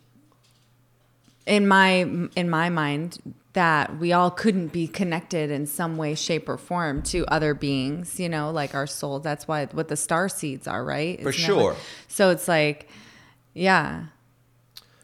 [1.46, 3.18] in my in my mind
[3.52, 8.20] that we all couldn't be connected in some way, shape, or form to other beings,
[8.20, 9.18] you know, like our soul.
[9.18, 11.22] That's why what the star seeds are, right?
[11.22, 11.76] For Isn't sure.
[12.08, 12.88] so it's like,
[13.54, 14.04] yeah,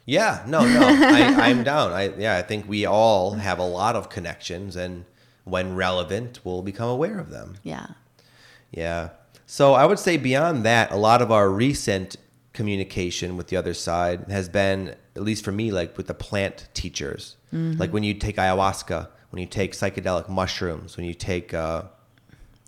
[0.05, 1.93] Yeah, no, no, I, I'm down.
[1.93, 5.05] I yeah, I think we all have a lot of connections, and
[5.45, 7.55] when relevant, we'll become aware of them.
[7.63, 7.87] yeah,
[8.71, 9.09] Yeah.
[9.45, 12.15] So I would say beyond that, a lot of our recent
[12.53, 16.67] communication with the other side has been, at least for me, like with the plant
[16.73, 17.35] teachers.
[17.51, 21.83] Like when you take ayahuasca, when you take psychedelic mushrooms, when you take uh,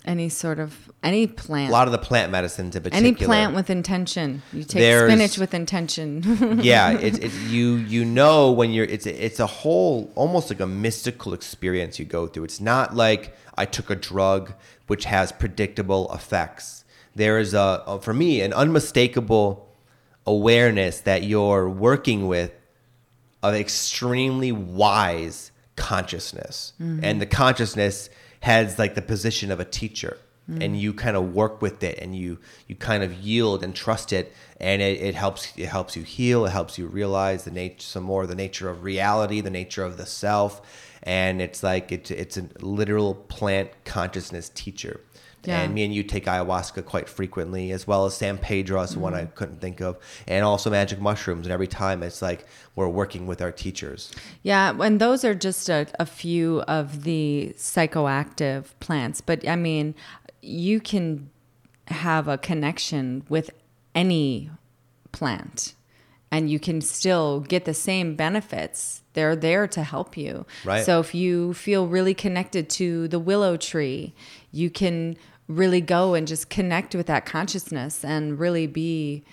[0.05, 3.07] any sort of any plant, a lot of the plant medicines in particular.
[3.07, 4.41] any plant with intention.
[4.53, 6.59] You take There's- spinach with intention.
[6.61, 10.59] yeah, it's it's you you know when you're it's a, it's a whole almost like
[10.59, 12.45] a mystical experience you go through.
[12.45, 14.53] It's not like I took a drug
[14.87, 16.83] which has predictable effects.
[17.15, 19.67] There is a, a for me an unmistakable
[20.25, 22.51] awareness that you're working with
[23.43, 27.03] of extremely wise consciousness, mm-hmm.
[27.03, 28.09] and the consciousness
[28.45, 30.19] has like the position of a teacher.
[30.45, 30.61] Hmm.
[30.61, 34.13] And you kind of work with it, and you you kind of yield and trust
[34.13, 34.31] it,
[34.61, 36.45] and it, it helps it helps you heal.
[36.45, 39.97] It helps you realize the nature some more the nature of reality, the nature of
[39.97, 40.61] the self,
[41.01, 45.01] and it's like it's it's a literal plant consciousness teacher.
[45.47, 45.61] Yeah.
[45.61, 49.13] And me and you take ayahuasca quite frequently, as well as San Pedro, is one
[49.13, 49.35] I mm-hmm.
[49.35, 51.45] couldn't think of, and also magic mushrooms.
[51.45, 54.11] And every time it's like we're working with our teachers.
[54.43, 59.21] Yeah, and those are just a, a few of the psychoactive plants.
[59.21, 59.95] But I mean,
[60.41, 61.29] you can
[61.87, 63.51] have a connection with
[63.93, 64.49] any
[65.11, 65.75] plant
[66.31, 69.03] and you can still get the same benefits.
[69.13, 70.45] They're there to help you.
[70.65, 70.83] Right.
[70.83, 74.13] So if you feel really connected to the willow tree,
[74.51, 75.15] you can
[75.47, 79.23] really go and just connect with that consciousness and really be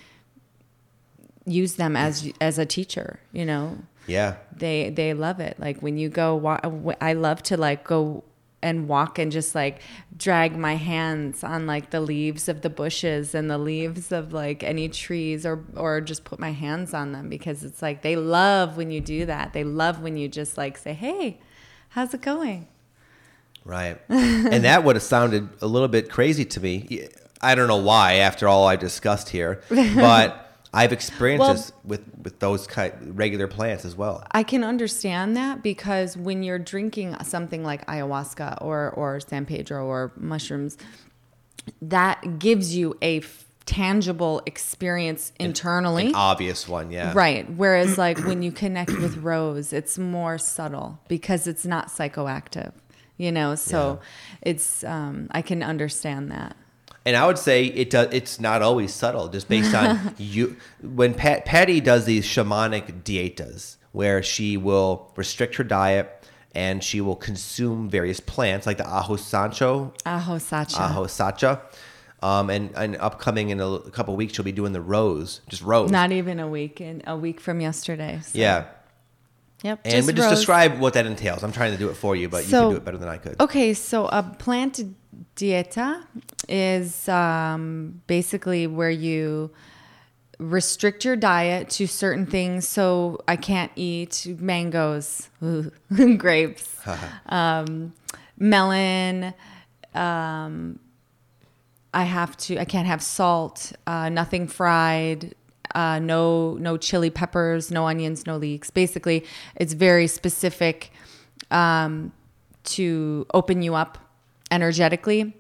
[1.45, 3.79] use them as as a teacher, you know?
[4.07, 5.59] Yeah, they they love it.
[5.59, 6.59] Like when you go
[7.01, 8.25] i love to like go
[8.65, 9.81] and walk and just like
[10.17, 14.63] drag my hands on like the leaves of the bushes and the leaves of like
[14.63, 18.77] any trees or or just put my hands on them because it's like they love
[18.77, 19.53] when you do that.
[19.53, 21.41] They love when you just like say hey
[21.91, 22.67] how's it going
[23.65, 23.99] right.
[24.09, 27.09] and that would have sounded a little bit crazy to me.
[27.41, 30.39] I don't know why, after all I discussed here, but
[30.73, 34.25] I've experienced Well- this with with those kind regular plants as well.
[34.31, 39.85] I can understand that because when you're drinking something like ayahuasca or or San Pedro
[39.87, 40.79] or mushrooms,
[41.81, 46.09] that gives you a f- tangible experience internally.
[46.09, 47.13] An obvious one, yeah.
[47.15, 47.49] Right.
[47.51, 52.73] Whereas like when you connect with rose, it's more subtle because it's not psychoactive.
[53.17, 54.01] You know, so
[54.41, 56.57] it's um I can understand that.
[57.05, 58.09] And I would say it does.
[58.13, 60.57] It's not always subtle, just based on you.
[60.81, 66.23] When Pat, Pattie does these shamanic dietas, where she will restrict her diet
[66.55, 70.83] and she will consume various plants, like the ajo sancho, ajo sacha.
[70.83, 71.63] ajo sacha,
[72.23, 75.91] um, and, and upcoming in a couple weeks she'll be doing the rose, just rose.
[75.91, 78.21] Not even a week in a week from yesterday.
[78.23, 78.39] So.
[78.39, 78.67] yeah,
[79.63, 79.81] Yep.
[79.85, 80.31] and just rose.
[80.31, 81.43] describe what that entails.
[81.43, 83.19] I'm trying to do it for you, but you can do it better than I
[83.19, 83.41] could.
[83.41, 84.81] Okay, so a plant
[85.37, 86.05] dieta
[86.49, 89.51] is um, basically where you
[90.39, 92.69] restrict your diet to certain things.
[92.69, 95.29] So I can't eat mangoes,
[96.17, 96.77] grapes,
[97.27, 97.93] um,
[98.39, 99.35] melon.
[99.95, 100.79] Um,
[101.95, 102.59] I have to.
[102.59, 103.73] I can't have salt.
[103.87, 105.35] Uh, nothing fried.
[105.75, 107.71] Uh, no, no chili peppers.
[107.71, 108.27] No onions.
[108.27, 108.71] No leeks.
[108.71, 109.25] Basically,
[109.57, 110.93] it's very specific
[111.51, 112.13] um,
[112.65, 113.99] to open you up
[114.51, 115.35] energetically.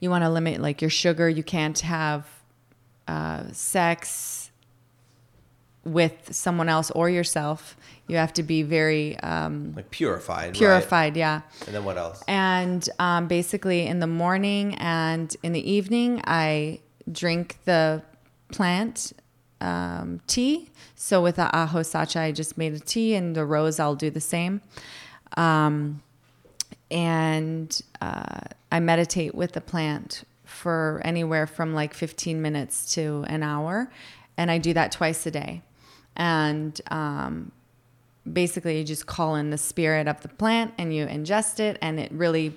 [0.00, 1.28] You want to limit like your sugar.
[1.28, 2.26] You can't have
[3.08, 4.50] uh, sex
[5.84, 7.76] with someone else or yourself.
[8.06, 10.54] You have to be very um, Like purified, right?
[10.54, 11.16] purified.
[11.16, 11.42] Yeah.
[11.66, 12.22] And then what else?
[12.28, 16.80] And um, basically, in the morning and in the evening, I
[17.10, 18.02] drink the
[18.52, 19.12] plant
[19.64, 20.68] um, tea.
[20.94, 24.10] So with the ajo sacha, I just made a tea, and the rose, I'll do
[24.10, 24.60] the same.
[25.36, 26.02] Um,
[26.90, 33.42] and uh, I meditate with the plant for anywhere from like 15 minutes to an
[33.42, 33.90] hour.
[34.36, 35.62] And I do that twice a day.
[36.16, 37.50] And um,
[38.30, 41.98] basically you just call in the spirit of the plant and you ingest it and
[41.98, 42.54] it really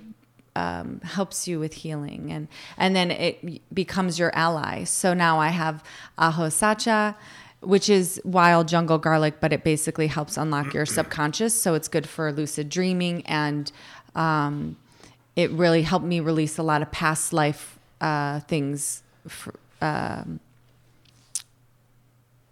[0.58, 2.32] um, helps you with healing.
[2.32, 2.48] And
[2.78, 4.84] and then it becomes your ally.
[4.86, 5.84] So now i have
[6.18, 7.16] ajo sacha
[7.60, 11.54] which is wild jungle garlic but it basically helps unlock your subconscious.
[11.60, 13.26] So it's good for lucid dreaming.
[13.26, 13.72] And
[14.16, 14.78] um,
[15.36, 20.40] it really helped me release a lot of past life uh, things for, um,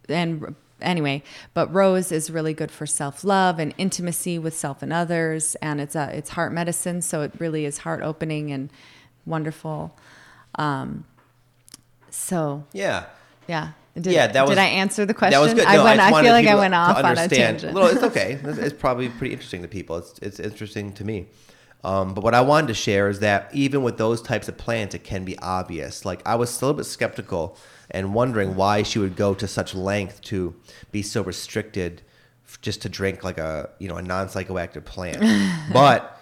[0.07, 1.23] and anyway,
[1.53, 5.95] but rose is really good for self-love and intimacy with self and others and it's
[5.95, 8.69] a it's heart medicine, so it really is heart opening and
[9.25, 9.97] wonderful.
[10.55, 11.05] Um
[12.09, 13.05] so Yeah.
[13.47, 13.71] yeah.
[13.95, 15.39] Did, Yeah, that was- did I answer the question?
[15.39, 15.65] That was good.
[15.65, 17.73] I, went, just I, feel like I went off on a tangent.
[17.73, 18.39] Well, it's okay.
[18.43, 19.97] It's, it's probably pretty interesting to people.
[19.97, 21.27] It's, it's interesting to me.
[21.85, 24.95] Um, but what I wanted to share is that even with those types of plants,
[24.95, 26.03] it can be obvious.
[26.03, 27.57] Like I was still a bit skeptical
[27.91, 30.55] and wondering why she would go to such length to
[30.91, 32.01] be so restricted
[32.47, 35.21] f- just to drink like a you know a non psychoactive plant.
[35.73, 36.19] but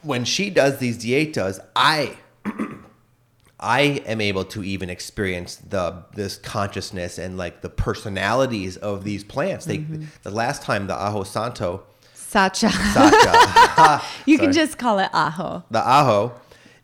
[0.00, 2.16] when she does these dietas, I
[3.60, 9.22] I am able to even experience the this consciousness and like the personalities of these
[9.22, 9.66] plants.
[9.66, 9.78] They
[10.22, 11.82] the last time the ajo santo
[12.28, 12.68] Sacha.
[12.68, 15.64] sacha you can just call it ajo.
[15.70, 16.34] the ajo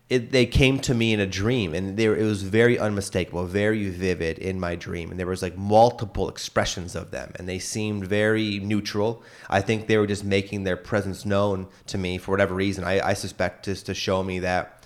[0.08, 3.44] it, they came to me in a dream and they were, it was very unmistakable
[3.44, 7.58] very vivid in my dream and there was like multiple expressions of them and they
[7.58, 12.30] seemed very neutral i think they were just making their presence known to me for
[12.30, 14.83] whatever reason i, I suspect just to show me that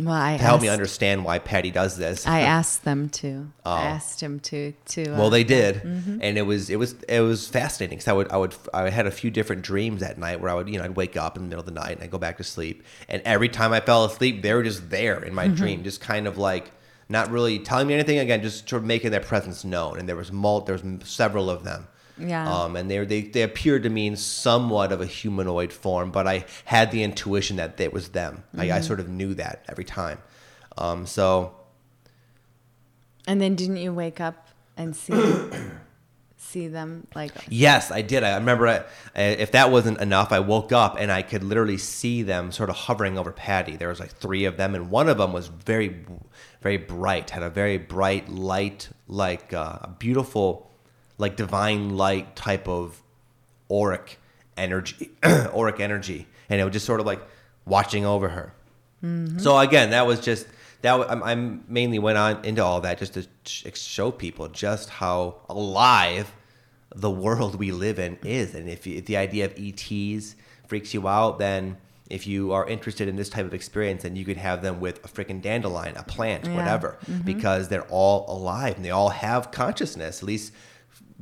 [0.00, 3.52] Well, I to help me understand why Pattie does this I asked them to.
[3.64, 4.72] I asked him to.
[4.86, 5.14] To.
[5.14, 6.18] uh, Well, they did, Mm-hmm.
[6.20, 9.06] and it was it was it was fascinating because I would I would I had
[9.06, 11.42] a few different dreams that night where I would you know I'd wake up in
[11.44, 13.78] the middle of the night and I'd go back to sleep, and every time I
[13.80, 15.54] fell asleep, they were just there in my Mm-hmm.
[15.54, 16.72] dream, just kind of like
[17.08, 19.98] not really telling me anything again, just sort of making their presence known.
[19.98, 21.86] And there was mul there was several of them.
[22.18, 22.48] Yeah.
[22.52, 26.26] Um, and they, they they appeared to me in somewhat of a humanoid form, but
[26.26, 28.44] I had the intuition that it was them.
[28.56, 28.76] I, Mm-hmm.
[28.76, 30.18] I sort of knew that every time.
[30.78, 31.54] Um, so
[33.26, 35.14] And then didn't you wake up and see
[36.36, 37.32] see them like?
[37.48, 38.22] Yes, I did.
[38.22, 38.84] I remember I,
[39.20, 42.76] if that wasn't enough, I woke up and I could literally see them sort of
[42.76, 43.76] hovering over Pattie.
[43.76, 46.04] There was like three of them, and one of them was very,
[46.62, 47.30] very bright.
[47.30, 50.70] Had a very bright light, like uh, a beautiful,
[51.18, 53.02] like divine light type of
[53.70, 54.18] auric
[54.56, 57.20] energy, auric energy, and it was just sort of like
[57.64, 58.52] watching over her.
[59.02, 59.38] Mm-hmm.
[59.38, 60.46] So again, that was just
[60.82, 60.94] that.
[61.10, 63.26] I'm, I'm mainly went on into all that just to
[63.74, 66.32] show people just how alive
[66.94, 70.36] the world we live in is, and if, if the idea of ETs
[70.66, 71.76] freaks you out, then
[72.10, 75.04] if you are interested in this type of experience, then you could have them with
[75.04, 76.54] a freaking dandelion, a plant, Yeah.
[76.54, 77.22] whatever, mm-hmm.
[77.22, 80.18] because they're all alive and they all have consciousness.
[80.22, 80.52] At least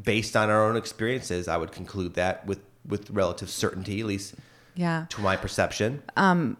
[0.00, 4.34] based on our own experiences, I would conclude that with with relative certainty, at least
[4.74, 5.06] Yeah.
[5.10, 6.02] to my perception.
[6.16, 6.56] Um,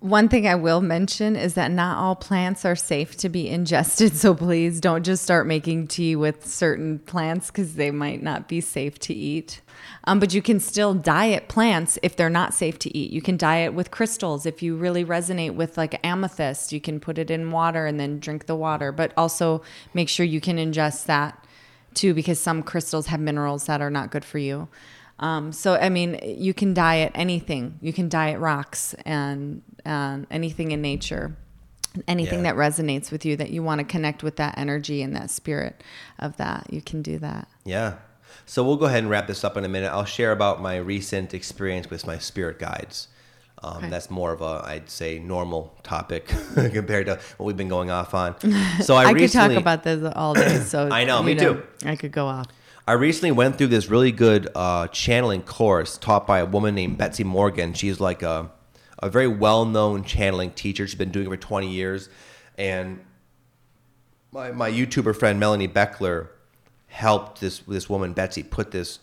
[0.00, 4.16] One thing I will mention is that not all plants are safe to be ingested.
[4.16, 8.60] So please don't just start making tea with certain plants because they might not be
[8.60, 9.60] safe to eat.
[10.04, 13.12] Um, but you can still diet plants if they're not safe to eat.
[13.12, 14.44] You can diet with crystals.
[14.44, 18.18] If you really resonate with like amethyst, you can put it in water and then
[18.18, 18.90] drink the water.
[18.90, 19.62] But also
[19.94, 21.39] make sure you can ingest that
[21.94, 24.68] too because some crystals have minerals that are not good for you.
[25.18, 27.78] Um, so I mean, you can diet anything.
[27.82, 31.36] You can diet rocks and and anything in nature,
[32.08, 32.52] anything Yeah.
[32.52, 35.82] that resonates with you that you want to connect with that energy and that spirit
[36.18, 36.66] of that.
[36.70, 37.48] You can do that.
[37.64, 37.94] Yeah.
[38.46, 39.88] So we'll go ahead and wrap this up in a minute.
[39.92, 43.08] I'll share about my recent experience with my spirit guides.
[43.62, 43.90] Um, Okay.
[43.90, 48.14] That's more of a, I'd say, normal topic compared to what we've been going off
[48.14, 48.34] on.
[48.82, 50.58] So I, I, could talk about this all day.
[50.60, 51.62] So I know, me too.
[51.84, 52.46] I could go off.
[52.86, 56.98] I recently went through this really good uh, channeling course taught by a woman named
[56.98, 57.74] Betsy Morgan.
[57.74, 58.50] She's like a,
[58.98, 60.86] a very well known channeling teacher.
[60.86, 62.08] She's been doing it for 20 years.
[62.58, 63.00] And
[64.32, 66.28] my, my YouTuber friend Melanie Beckler
[66.88, 68.98] helped this, this woman, Betsy, put this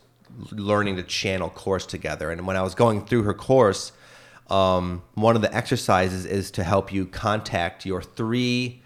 [0.52, 2.32] learning to channel course together.
[2.32, 3.92] And when I was going through her course,
[4.50, 8.82] um, one of the exercises is to help you contact your three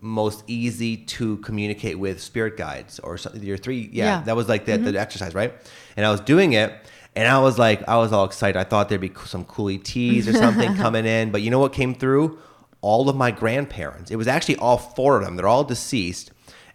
[0.00, 3.42] most easy to communicate with spirit guides or something.
[3.42, 4.22] Your three, yeah, Yeah.
[4.24, 5.52] that was like the, the exercise, right?
[5.96, 6.72] And I was doing it,
[7.16, 8.58] and I was like, I was all excited.
[8.58, 11.72] I thought there'd be some cool ETs or something coming in, but you know what
[11.72, 12.38] came through?
[12.82, 14.10] All of my grandparents.
[14.10, 15.36] It was actually all four of them.
[15.36, 16.30] They're all deceased.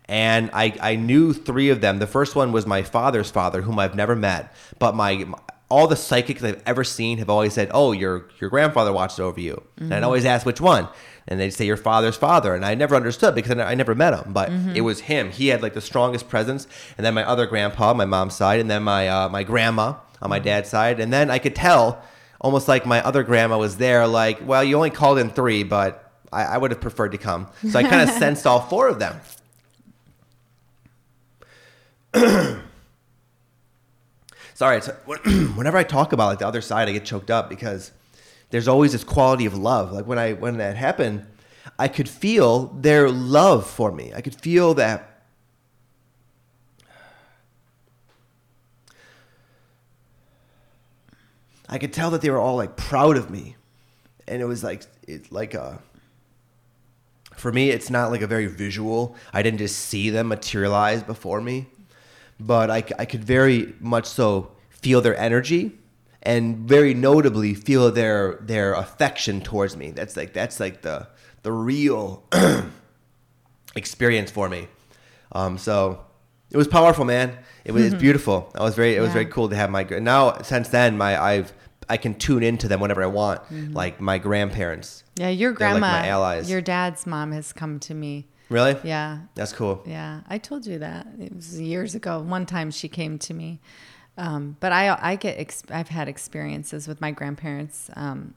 [0.05, 1.99] And I, I knew three of them.
[1.99, 5.25] The first one was my father's father, whom I've never met, but my,
[5.71, 9.39] all the psychics I've ever seen have always said, "Oh, your your grandfather watched over
[9.39, 10.87] you," and I'd always ask which one,
[11.27, 13.95] and they'd say your father's father, and I never understood because I ne- I never
[13.95, 15.31] met him, but it was him.
[15.31, 16.67] He had like the strongest presence,
[16.97, 20.29] and then my other grandpa, my mom's side, and then my uh, my grandma on
[20.29, 22.03] my dad's side, and then I could tell
[22.41, 26.11] almost like my other grandma was there, like, well, you only called in three, but
[26.33, 28.99] I, I would have preferred to come, so I kind of sensed all four of
[28.99, 29.19] them.
[34.61, 34.79] sorry.
[35.55, 37.91] whenever I talk about like the other side, I get choked up because
[38.51, 39.91] there's always this quality of love.
[39.91, 41.25] Like when I when that happened,
[41.79, 44.13] I could feel their love for me.
[44.15, 45.07] I could feel that.
[51.67, 53.55] I could tell that they were all like proud of me,
[54.27, 55.79] and it was like it's like a.
[57.35, 59.15] For me, it's not like a very visual.
[59.33, 61.65] I didn't just see them materialize before me
[62.45, 65.77] but I, I could very much so feel their energy
[66.23, 69.91] and very notably feel their their affection towards me.
[69.91, 71.07] That's like that's like the
[71.43, 72.23] the real
[73.75, 74.67] experience for me.
[75.31, 76.03] Um, so
[76.49, 77.37] it was powerful, man.
[77.63, 78.51] It was it's beautiful.
[78.55, 81.53] I was very it was very cool to have my now since then my I've
[81.89, 83.41] I can tune into them whenever I want.
[83.45, 83.73] Mm-hmm.
[83.73, 85.03] Like my grandparents.
[85.17, 86.49] Yeah, your They're like grandma, my allies.
[86.49, 88.27] your dad's mom has come to me.
[88.51, 88.75] Really?
[88.83, 89.81] Yeah, That's cool.
[89.85, 90.21] yeah.
[90.27, 92.19] I told you that it was years ago.
[92.19, 93.61] One time she came to me,
[94.17, 97.89] um, but I I get ex- I've had experiences with my grandparents.
[97.95, 98.33] Um,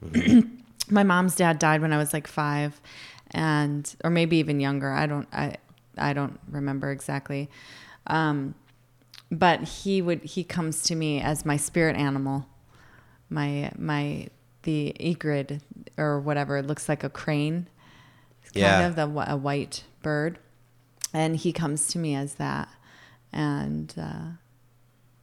[0.89, 2.81] my mom's dad died when I was like five,
[3.33, 4.93] and or maybe even younger.
[4.93, 5.57] I don't I
[5.99, 7.51] I don't remember exactly.
[8.07, 8.55] Um,
[9.33, 12.47] but he would he comes to me as my spirit animal,
[13.31, 14.29] my my
[14.63, 15.61] the egret
[15.99, 16.57] or whatever.
[16.59, 17.67] It looks like a crane.
[18.55, 18.87] It's kind Yeah.
[18.87, 20.39] of the a white bird,
[21.13, 22.69] and he comes to me as that,
[23.33, 23.93] and.
[23.99, 24.21] Uh,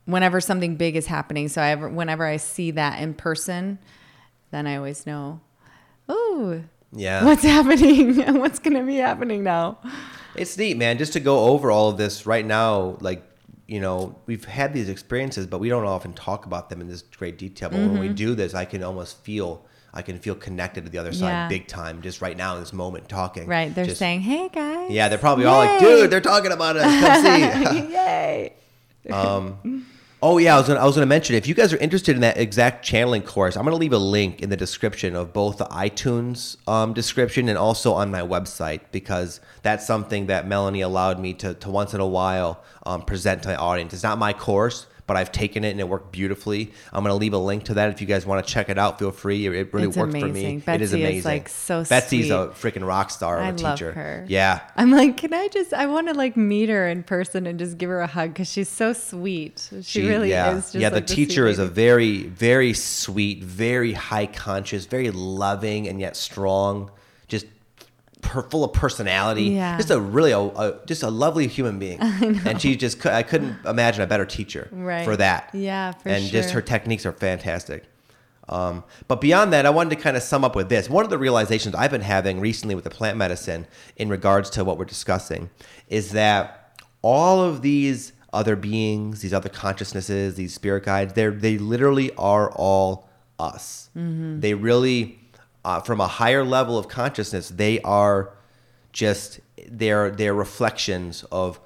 [0.05, 1.47] whenever something big is happening.
[1.47, 3.77] So I ever, whenever I see that in person,
[4.49, 5.39] then I always know,
[6.09, 7.23] oh, Yeah.
[7.23, 8.19] what's happening?
[8.21, 9.77] And what's going to be happening now?
[10.35, 10.97] It's neat, man.
[10.97, 13.23] Just to go over all of this right now, like
[13.67, 17.03] you know, we've had these experiences, but we don't often talk about them in this
[17.03, 17.69] great detail.
[17.69, 17.99] But when Mm-hmm.
[17.99, 21.27] we do this, I can almost feel, I can feel connected to the other side
[21.29, 21.47] Yeah.
[21.47, 23.45] big time, just right now in this moment, talking.
[23.47, 23.73] Right.
[23.75, 24.89] They're Just- saying, hey, guys.
[24.91, 26.83] yeah, they're probably all like, dude, they're talking about us.
[26.83, 27.93] Come see.
[27.93, 28.53] Yay.
[29.09, 29.87] Um,
[30.21, 32.21] oh yeah, I was gonna, I was gonna mention if you guys are interested in
[32.21, 35.65] that exact channeling course, I'm gonna leave a link in the description of both the
[35.65, 41.33] iTunes um, description and also on my website because that's something that Melanie allowed me
[41.33, 43.91] to, to once in a while um, present to my audience.
[43.93, 46.71] It's not my course, but I've taken it and it worked beautifully.
[46.93, 48.99] I'm gonna leave a link to that if you guys want to check it out.
[48.99, 49.45] Feel free.
[49.47, 50.21] It, really It's worked for me.
[50.21, 50.63] It is amazing.
[50.73, 51.23] it is amazing.
[51.23, 53.91] like, so Betsy's a freaking rock star of I a love teacher.
[53.93, 54.25] her.
[54.27, 54.61] Yeah.
[54.75, 57.77] I'm like, can I just, I want to like meet her in person and just
[57.77, 59.69] give her a hug because she's so sweet.
[59.81, 60.55] She, really yeah.
[60.55, 60.63] is.
[60.71, 65.11] Just yeah, the like teacher sweet is a very, very sweet, very high conscious, very
[65.11, 66.91] loving and yet strong,
[68.21, 69.43] per, full of personality.
[69.43, 69.77] Yeah.
[69.77, 71.99] Just a really, a, a, just a lovely human being.
[72.45, 75.03] And she just, I couldn't imagine a better teacher Right.
[75.05, 75.49] for that.
[75.53, 77.85] Yeah, for and just her techniques are fantastic.
[78.49, 80.89] Um, but beyond that, I wanted to kind of sum up with this.
[80.89, 83.65] One of the realizations I've been having recently with the plant medicine
[83.95, 85.49] in regards to what we're discussing
[85.87, 91.57] is that all of these other beings, these other consciousnesses, these spirit guides, they're, they
[91.57, 93.07] literally are all
[93.39, 93.89] us.
[93.95, 95.19] They really,
[95.63, 98.33] uh, from a higher level of consciousness, they are
[98.91, 99.39] just
[99.69, 101.59] they're they're reflections of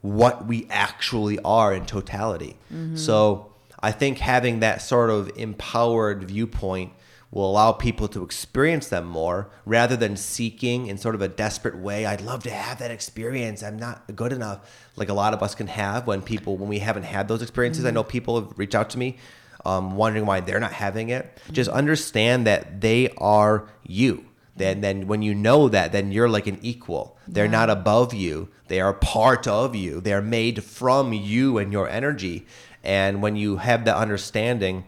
[0.00, 2.56] what we actually are in totality.
[2.96, 6.92] So I think having that sort of empowered viewpoint
[7.30, 11.78] will allow people to experience them more rather than seeking in sort of a desperate
[11.78, 13.62] way i'd love to have that experience.
[13.62, 14.58] I'm not good enough.
[14.96, 17.84] Like a lot of us can have when people when we haven't had those experiences.
[17.84, 19.16] I know people have reached out to me
[19.64, 21.40] um, wondering why they're not having it.
[21.50, 24.26] Just understand that they are you.
[24.56, 27.16] Then then when you know that then you're like an equal.
[27.26, 28.48] They're not above you.
[28.68, 30.00] They are part of you.
[30.00, 32.46] They're made from you and your energy.
[32.84, 34.84] And when you have that understanding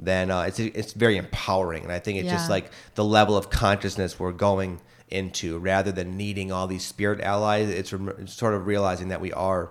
[0.00, 1.82] then uh, it's it's very empowering.
[1.82, 5.58] And i think it's just like the level of consciousness we're going into.
[5.58, 9.70] Rather than needing all these spirit allies it's, it's sort of realizing that we are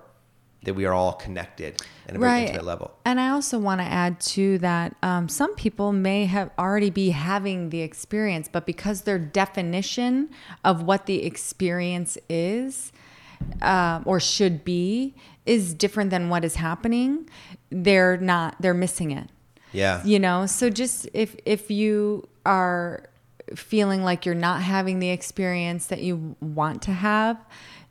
[0.68, 3.86] that we are all connected at a very intimate level And I also want to
[3.86, 9.03] add to that um, some people may have already be having the experience, but because
[9.03, 10.30] their definition
[10.65, 12.91] of what the experience is
[13.61, 15.15] um, or should be
[15.45, 17.30] is different than what is happening,
[17.70, 18.55] they're not.
[18.59, 19.30] They're missing it.
[19.72, 23.09] yeah You know, so just if if you are
[23.55, 27.38] feeling like you're not having the experience that you want to have,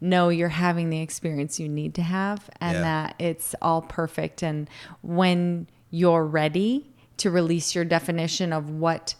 [0.00, 2.82] know you're having the experience you need to have and Yeah.
[2.82, 4.68] that it's all perfect and
[5.02, 6.86] when you're ready
[7.18, 9.14] to release your definition of what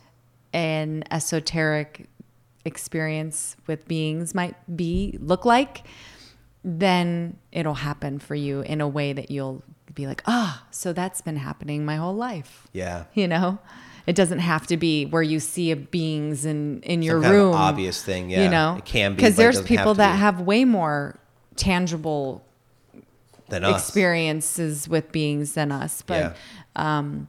[0.53, 2.09] an esoteric
[2.65, 5.87] experience with beings might be look like,
[6.65, 9.63] then it'll happen for you in a way that you'll
[9.95, 12.67] be like, ah, so that's been happening my whole life.
[12.73, 13.59] yeah You know,
[14.07, 17.41] it doesn't have to be where you see a beings in in your kind of
[17.41, 17.55] room.
[17.55, 18.45] obvious thing, yeah.
[18.45, 20.19] You know, It can be, because there's doesn't have people that be.
[20.19, 21.19] have way more
[21.57, 22.45] tangible
[23.49, 26.03] than us experiences with beings than us.
[26.03, 26.35] But yeah
[26.77, 27.29] um,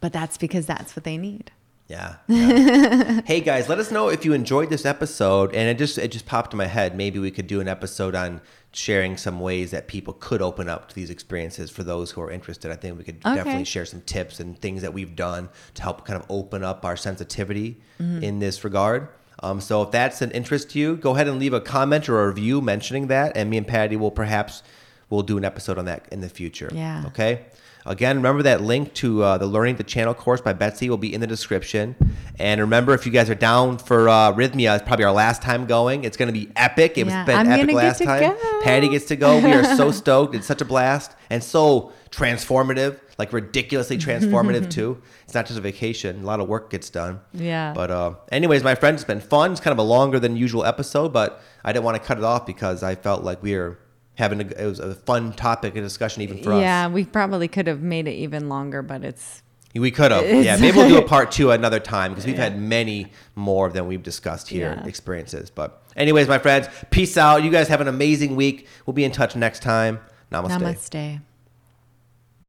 [0.00, 1.50] but that's because that's what they need.
[1.88, 2.16] Yeah.
[2.28, 3.20] yeah.
[3.26, 5.54] hey guys, let us know if you enjoyed this episode.
[5.54, 6.96] And it just it just popped in my head.
[6.96, 8.40] Maybe we could do an episode on
[8.74, 12.30] sharing some ways that people could open up to these experiences for those who are
[12.30, 12.70] interested.
[12.70, 13.34] I think we could Okay.
[13.34, 16.84] definitely share some tips and things that we've done to help kind of open up
[16.84, 19.08] our sensitivity in this regard.
[19.42, 22.22] Um, so if that's an interest to you, go ahead and leave a comment or
[22.22, 24.62] a review mentioning that, and me and Pattie will perhaps
[25.10, 26.70] we'll do an episode on that in the future.
[26.72, 27.04] Yeah.
[27.08, 27.44] Okay.
[27.84, 31.12] Again, remember that link to uh, the Learning the Channel course by Betsy will be
[31.12, 31.96] in the description.
[32.38, 35.66] And remember, if you guys are down for uh, Rythmia, it's probably our last time
[35.66, 36.04] going.
[36.04, 36.96] It's going to be epic.
[36.96, 38.20] It Yeah, was been I'm epic last time.
[38.36, 38.60] go.
[38.62, 39.38] Pattie gets to go.
[39.40, 40.34] We are so stoked.
[40.36, 45.02] It's such a blast and so transformative, like ridiculously transformative too.
[45.24, 46.22] It's not just a vacation.
[46.22, 47.20] A lot of work gets done.
[47.32, 47.72] Yeah.
[47.74, 49.50] But uh, anyways, my friends, it's been fun.
[49.52, 52.24] It's kind of a longer than usual episode, but I didn't want to cut it
[52.24, 53.78] off because I felt like we were
[54.16, 56.60] having a, it was a fun topic of discussion even for us.
[56.60, 59.42] yeah, we probably could have made it even longer, but it's
[59.74, 60.22] We could have.
[60.24, 62.44] It's- Yeah, maybe we'll do a part two another time because we've Yeah.
[62.44, 64.86] had many more than we've discussed here Yeah.
[64.86, 65.48] experiences.
[65.50, 67.42] But, anyways, my friends, peace out.
[67.42, 68.66] You guys have an amazing week.
[68.84, 69.98] We'll be in touch next time.
[70.30, 70.58] Namaste.
[70.58, 71.20] namaste.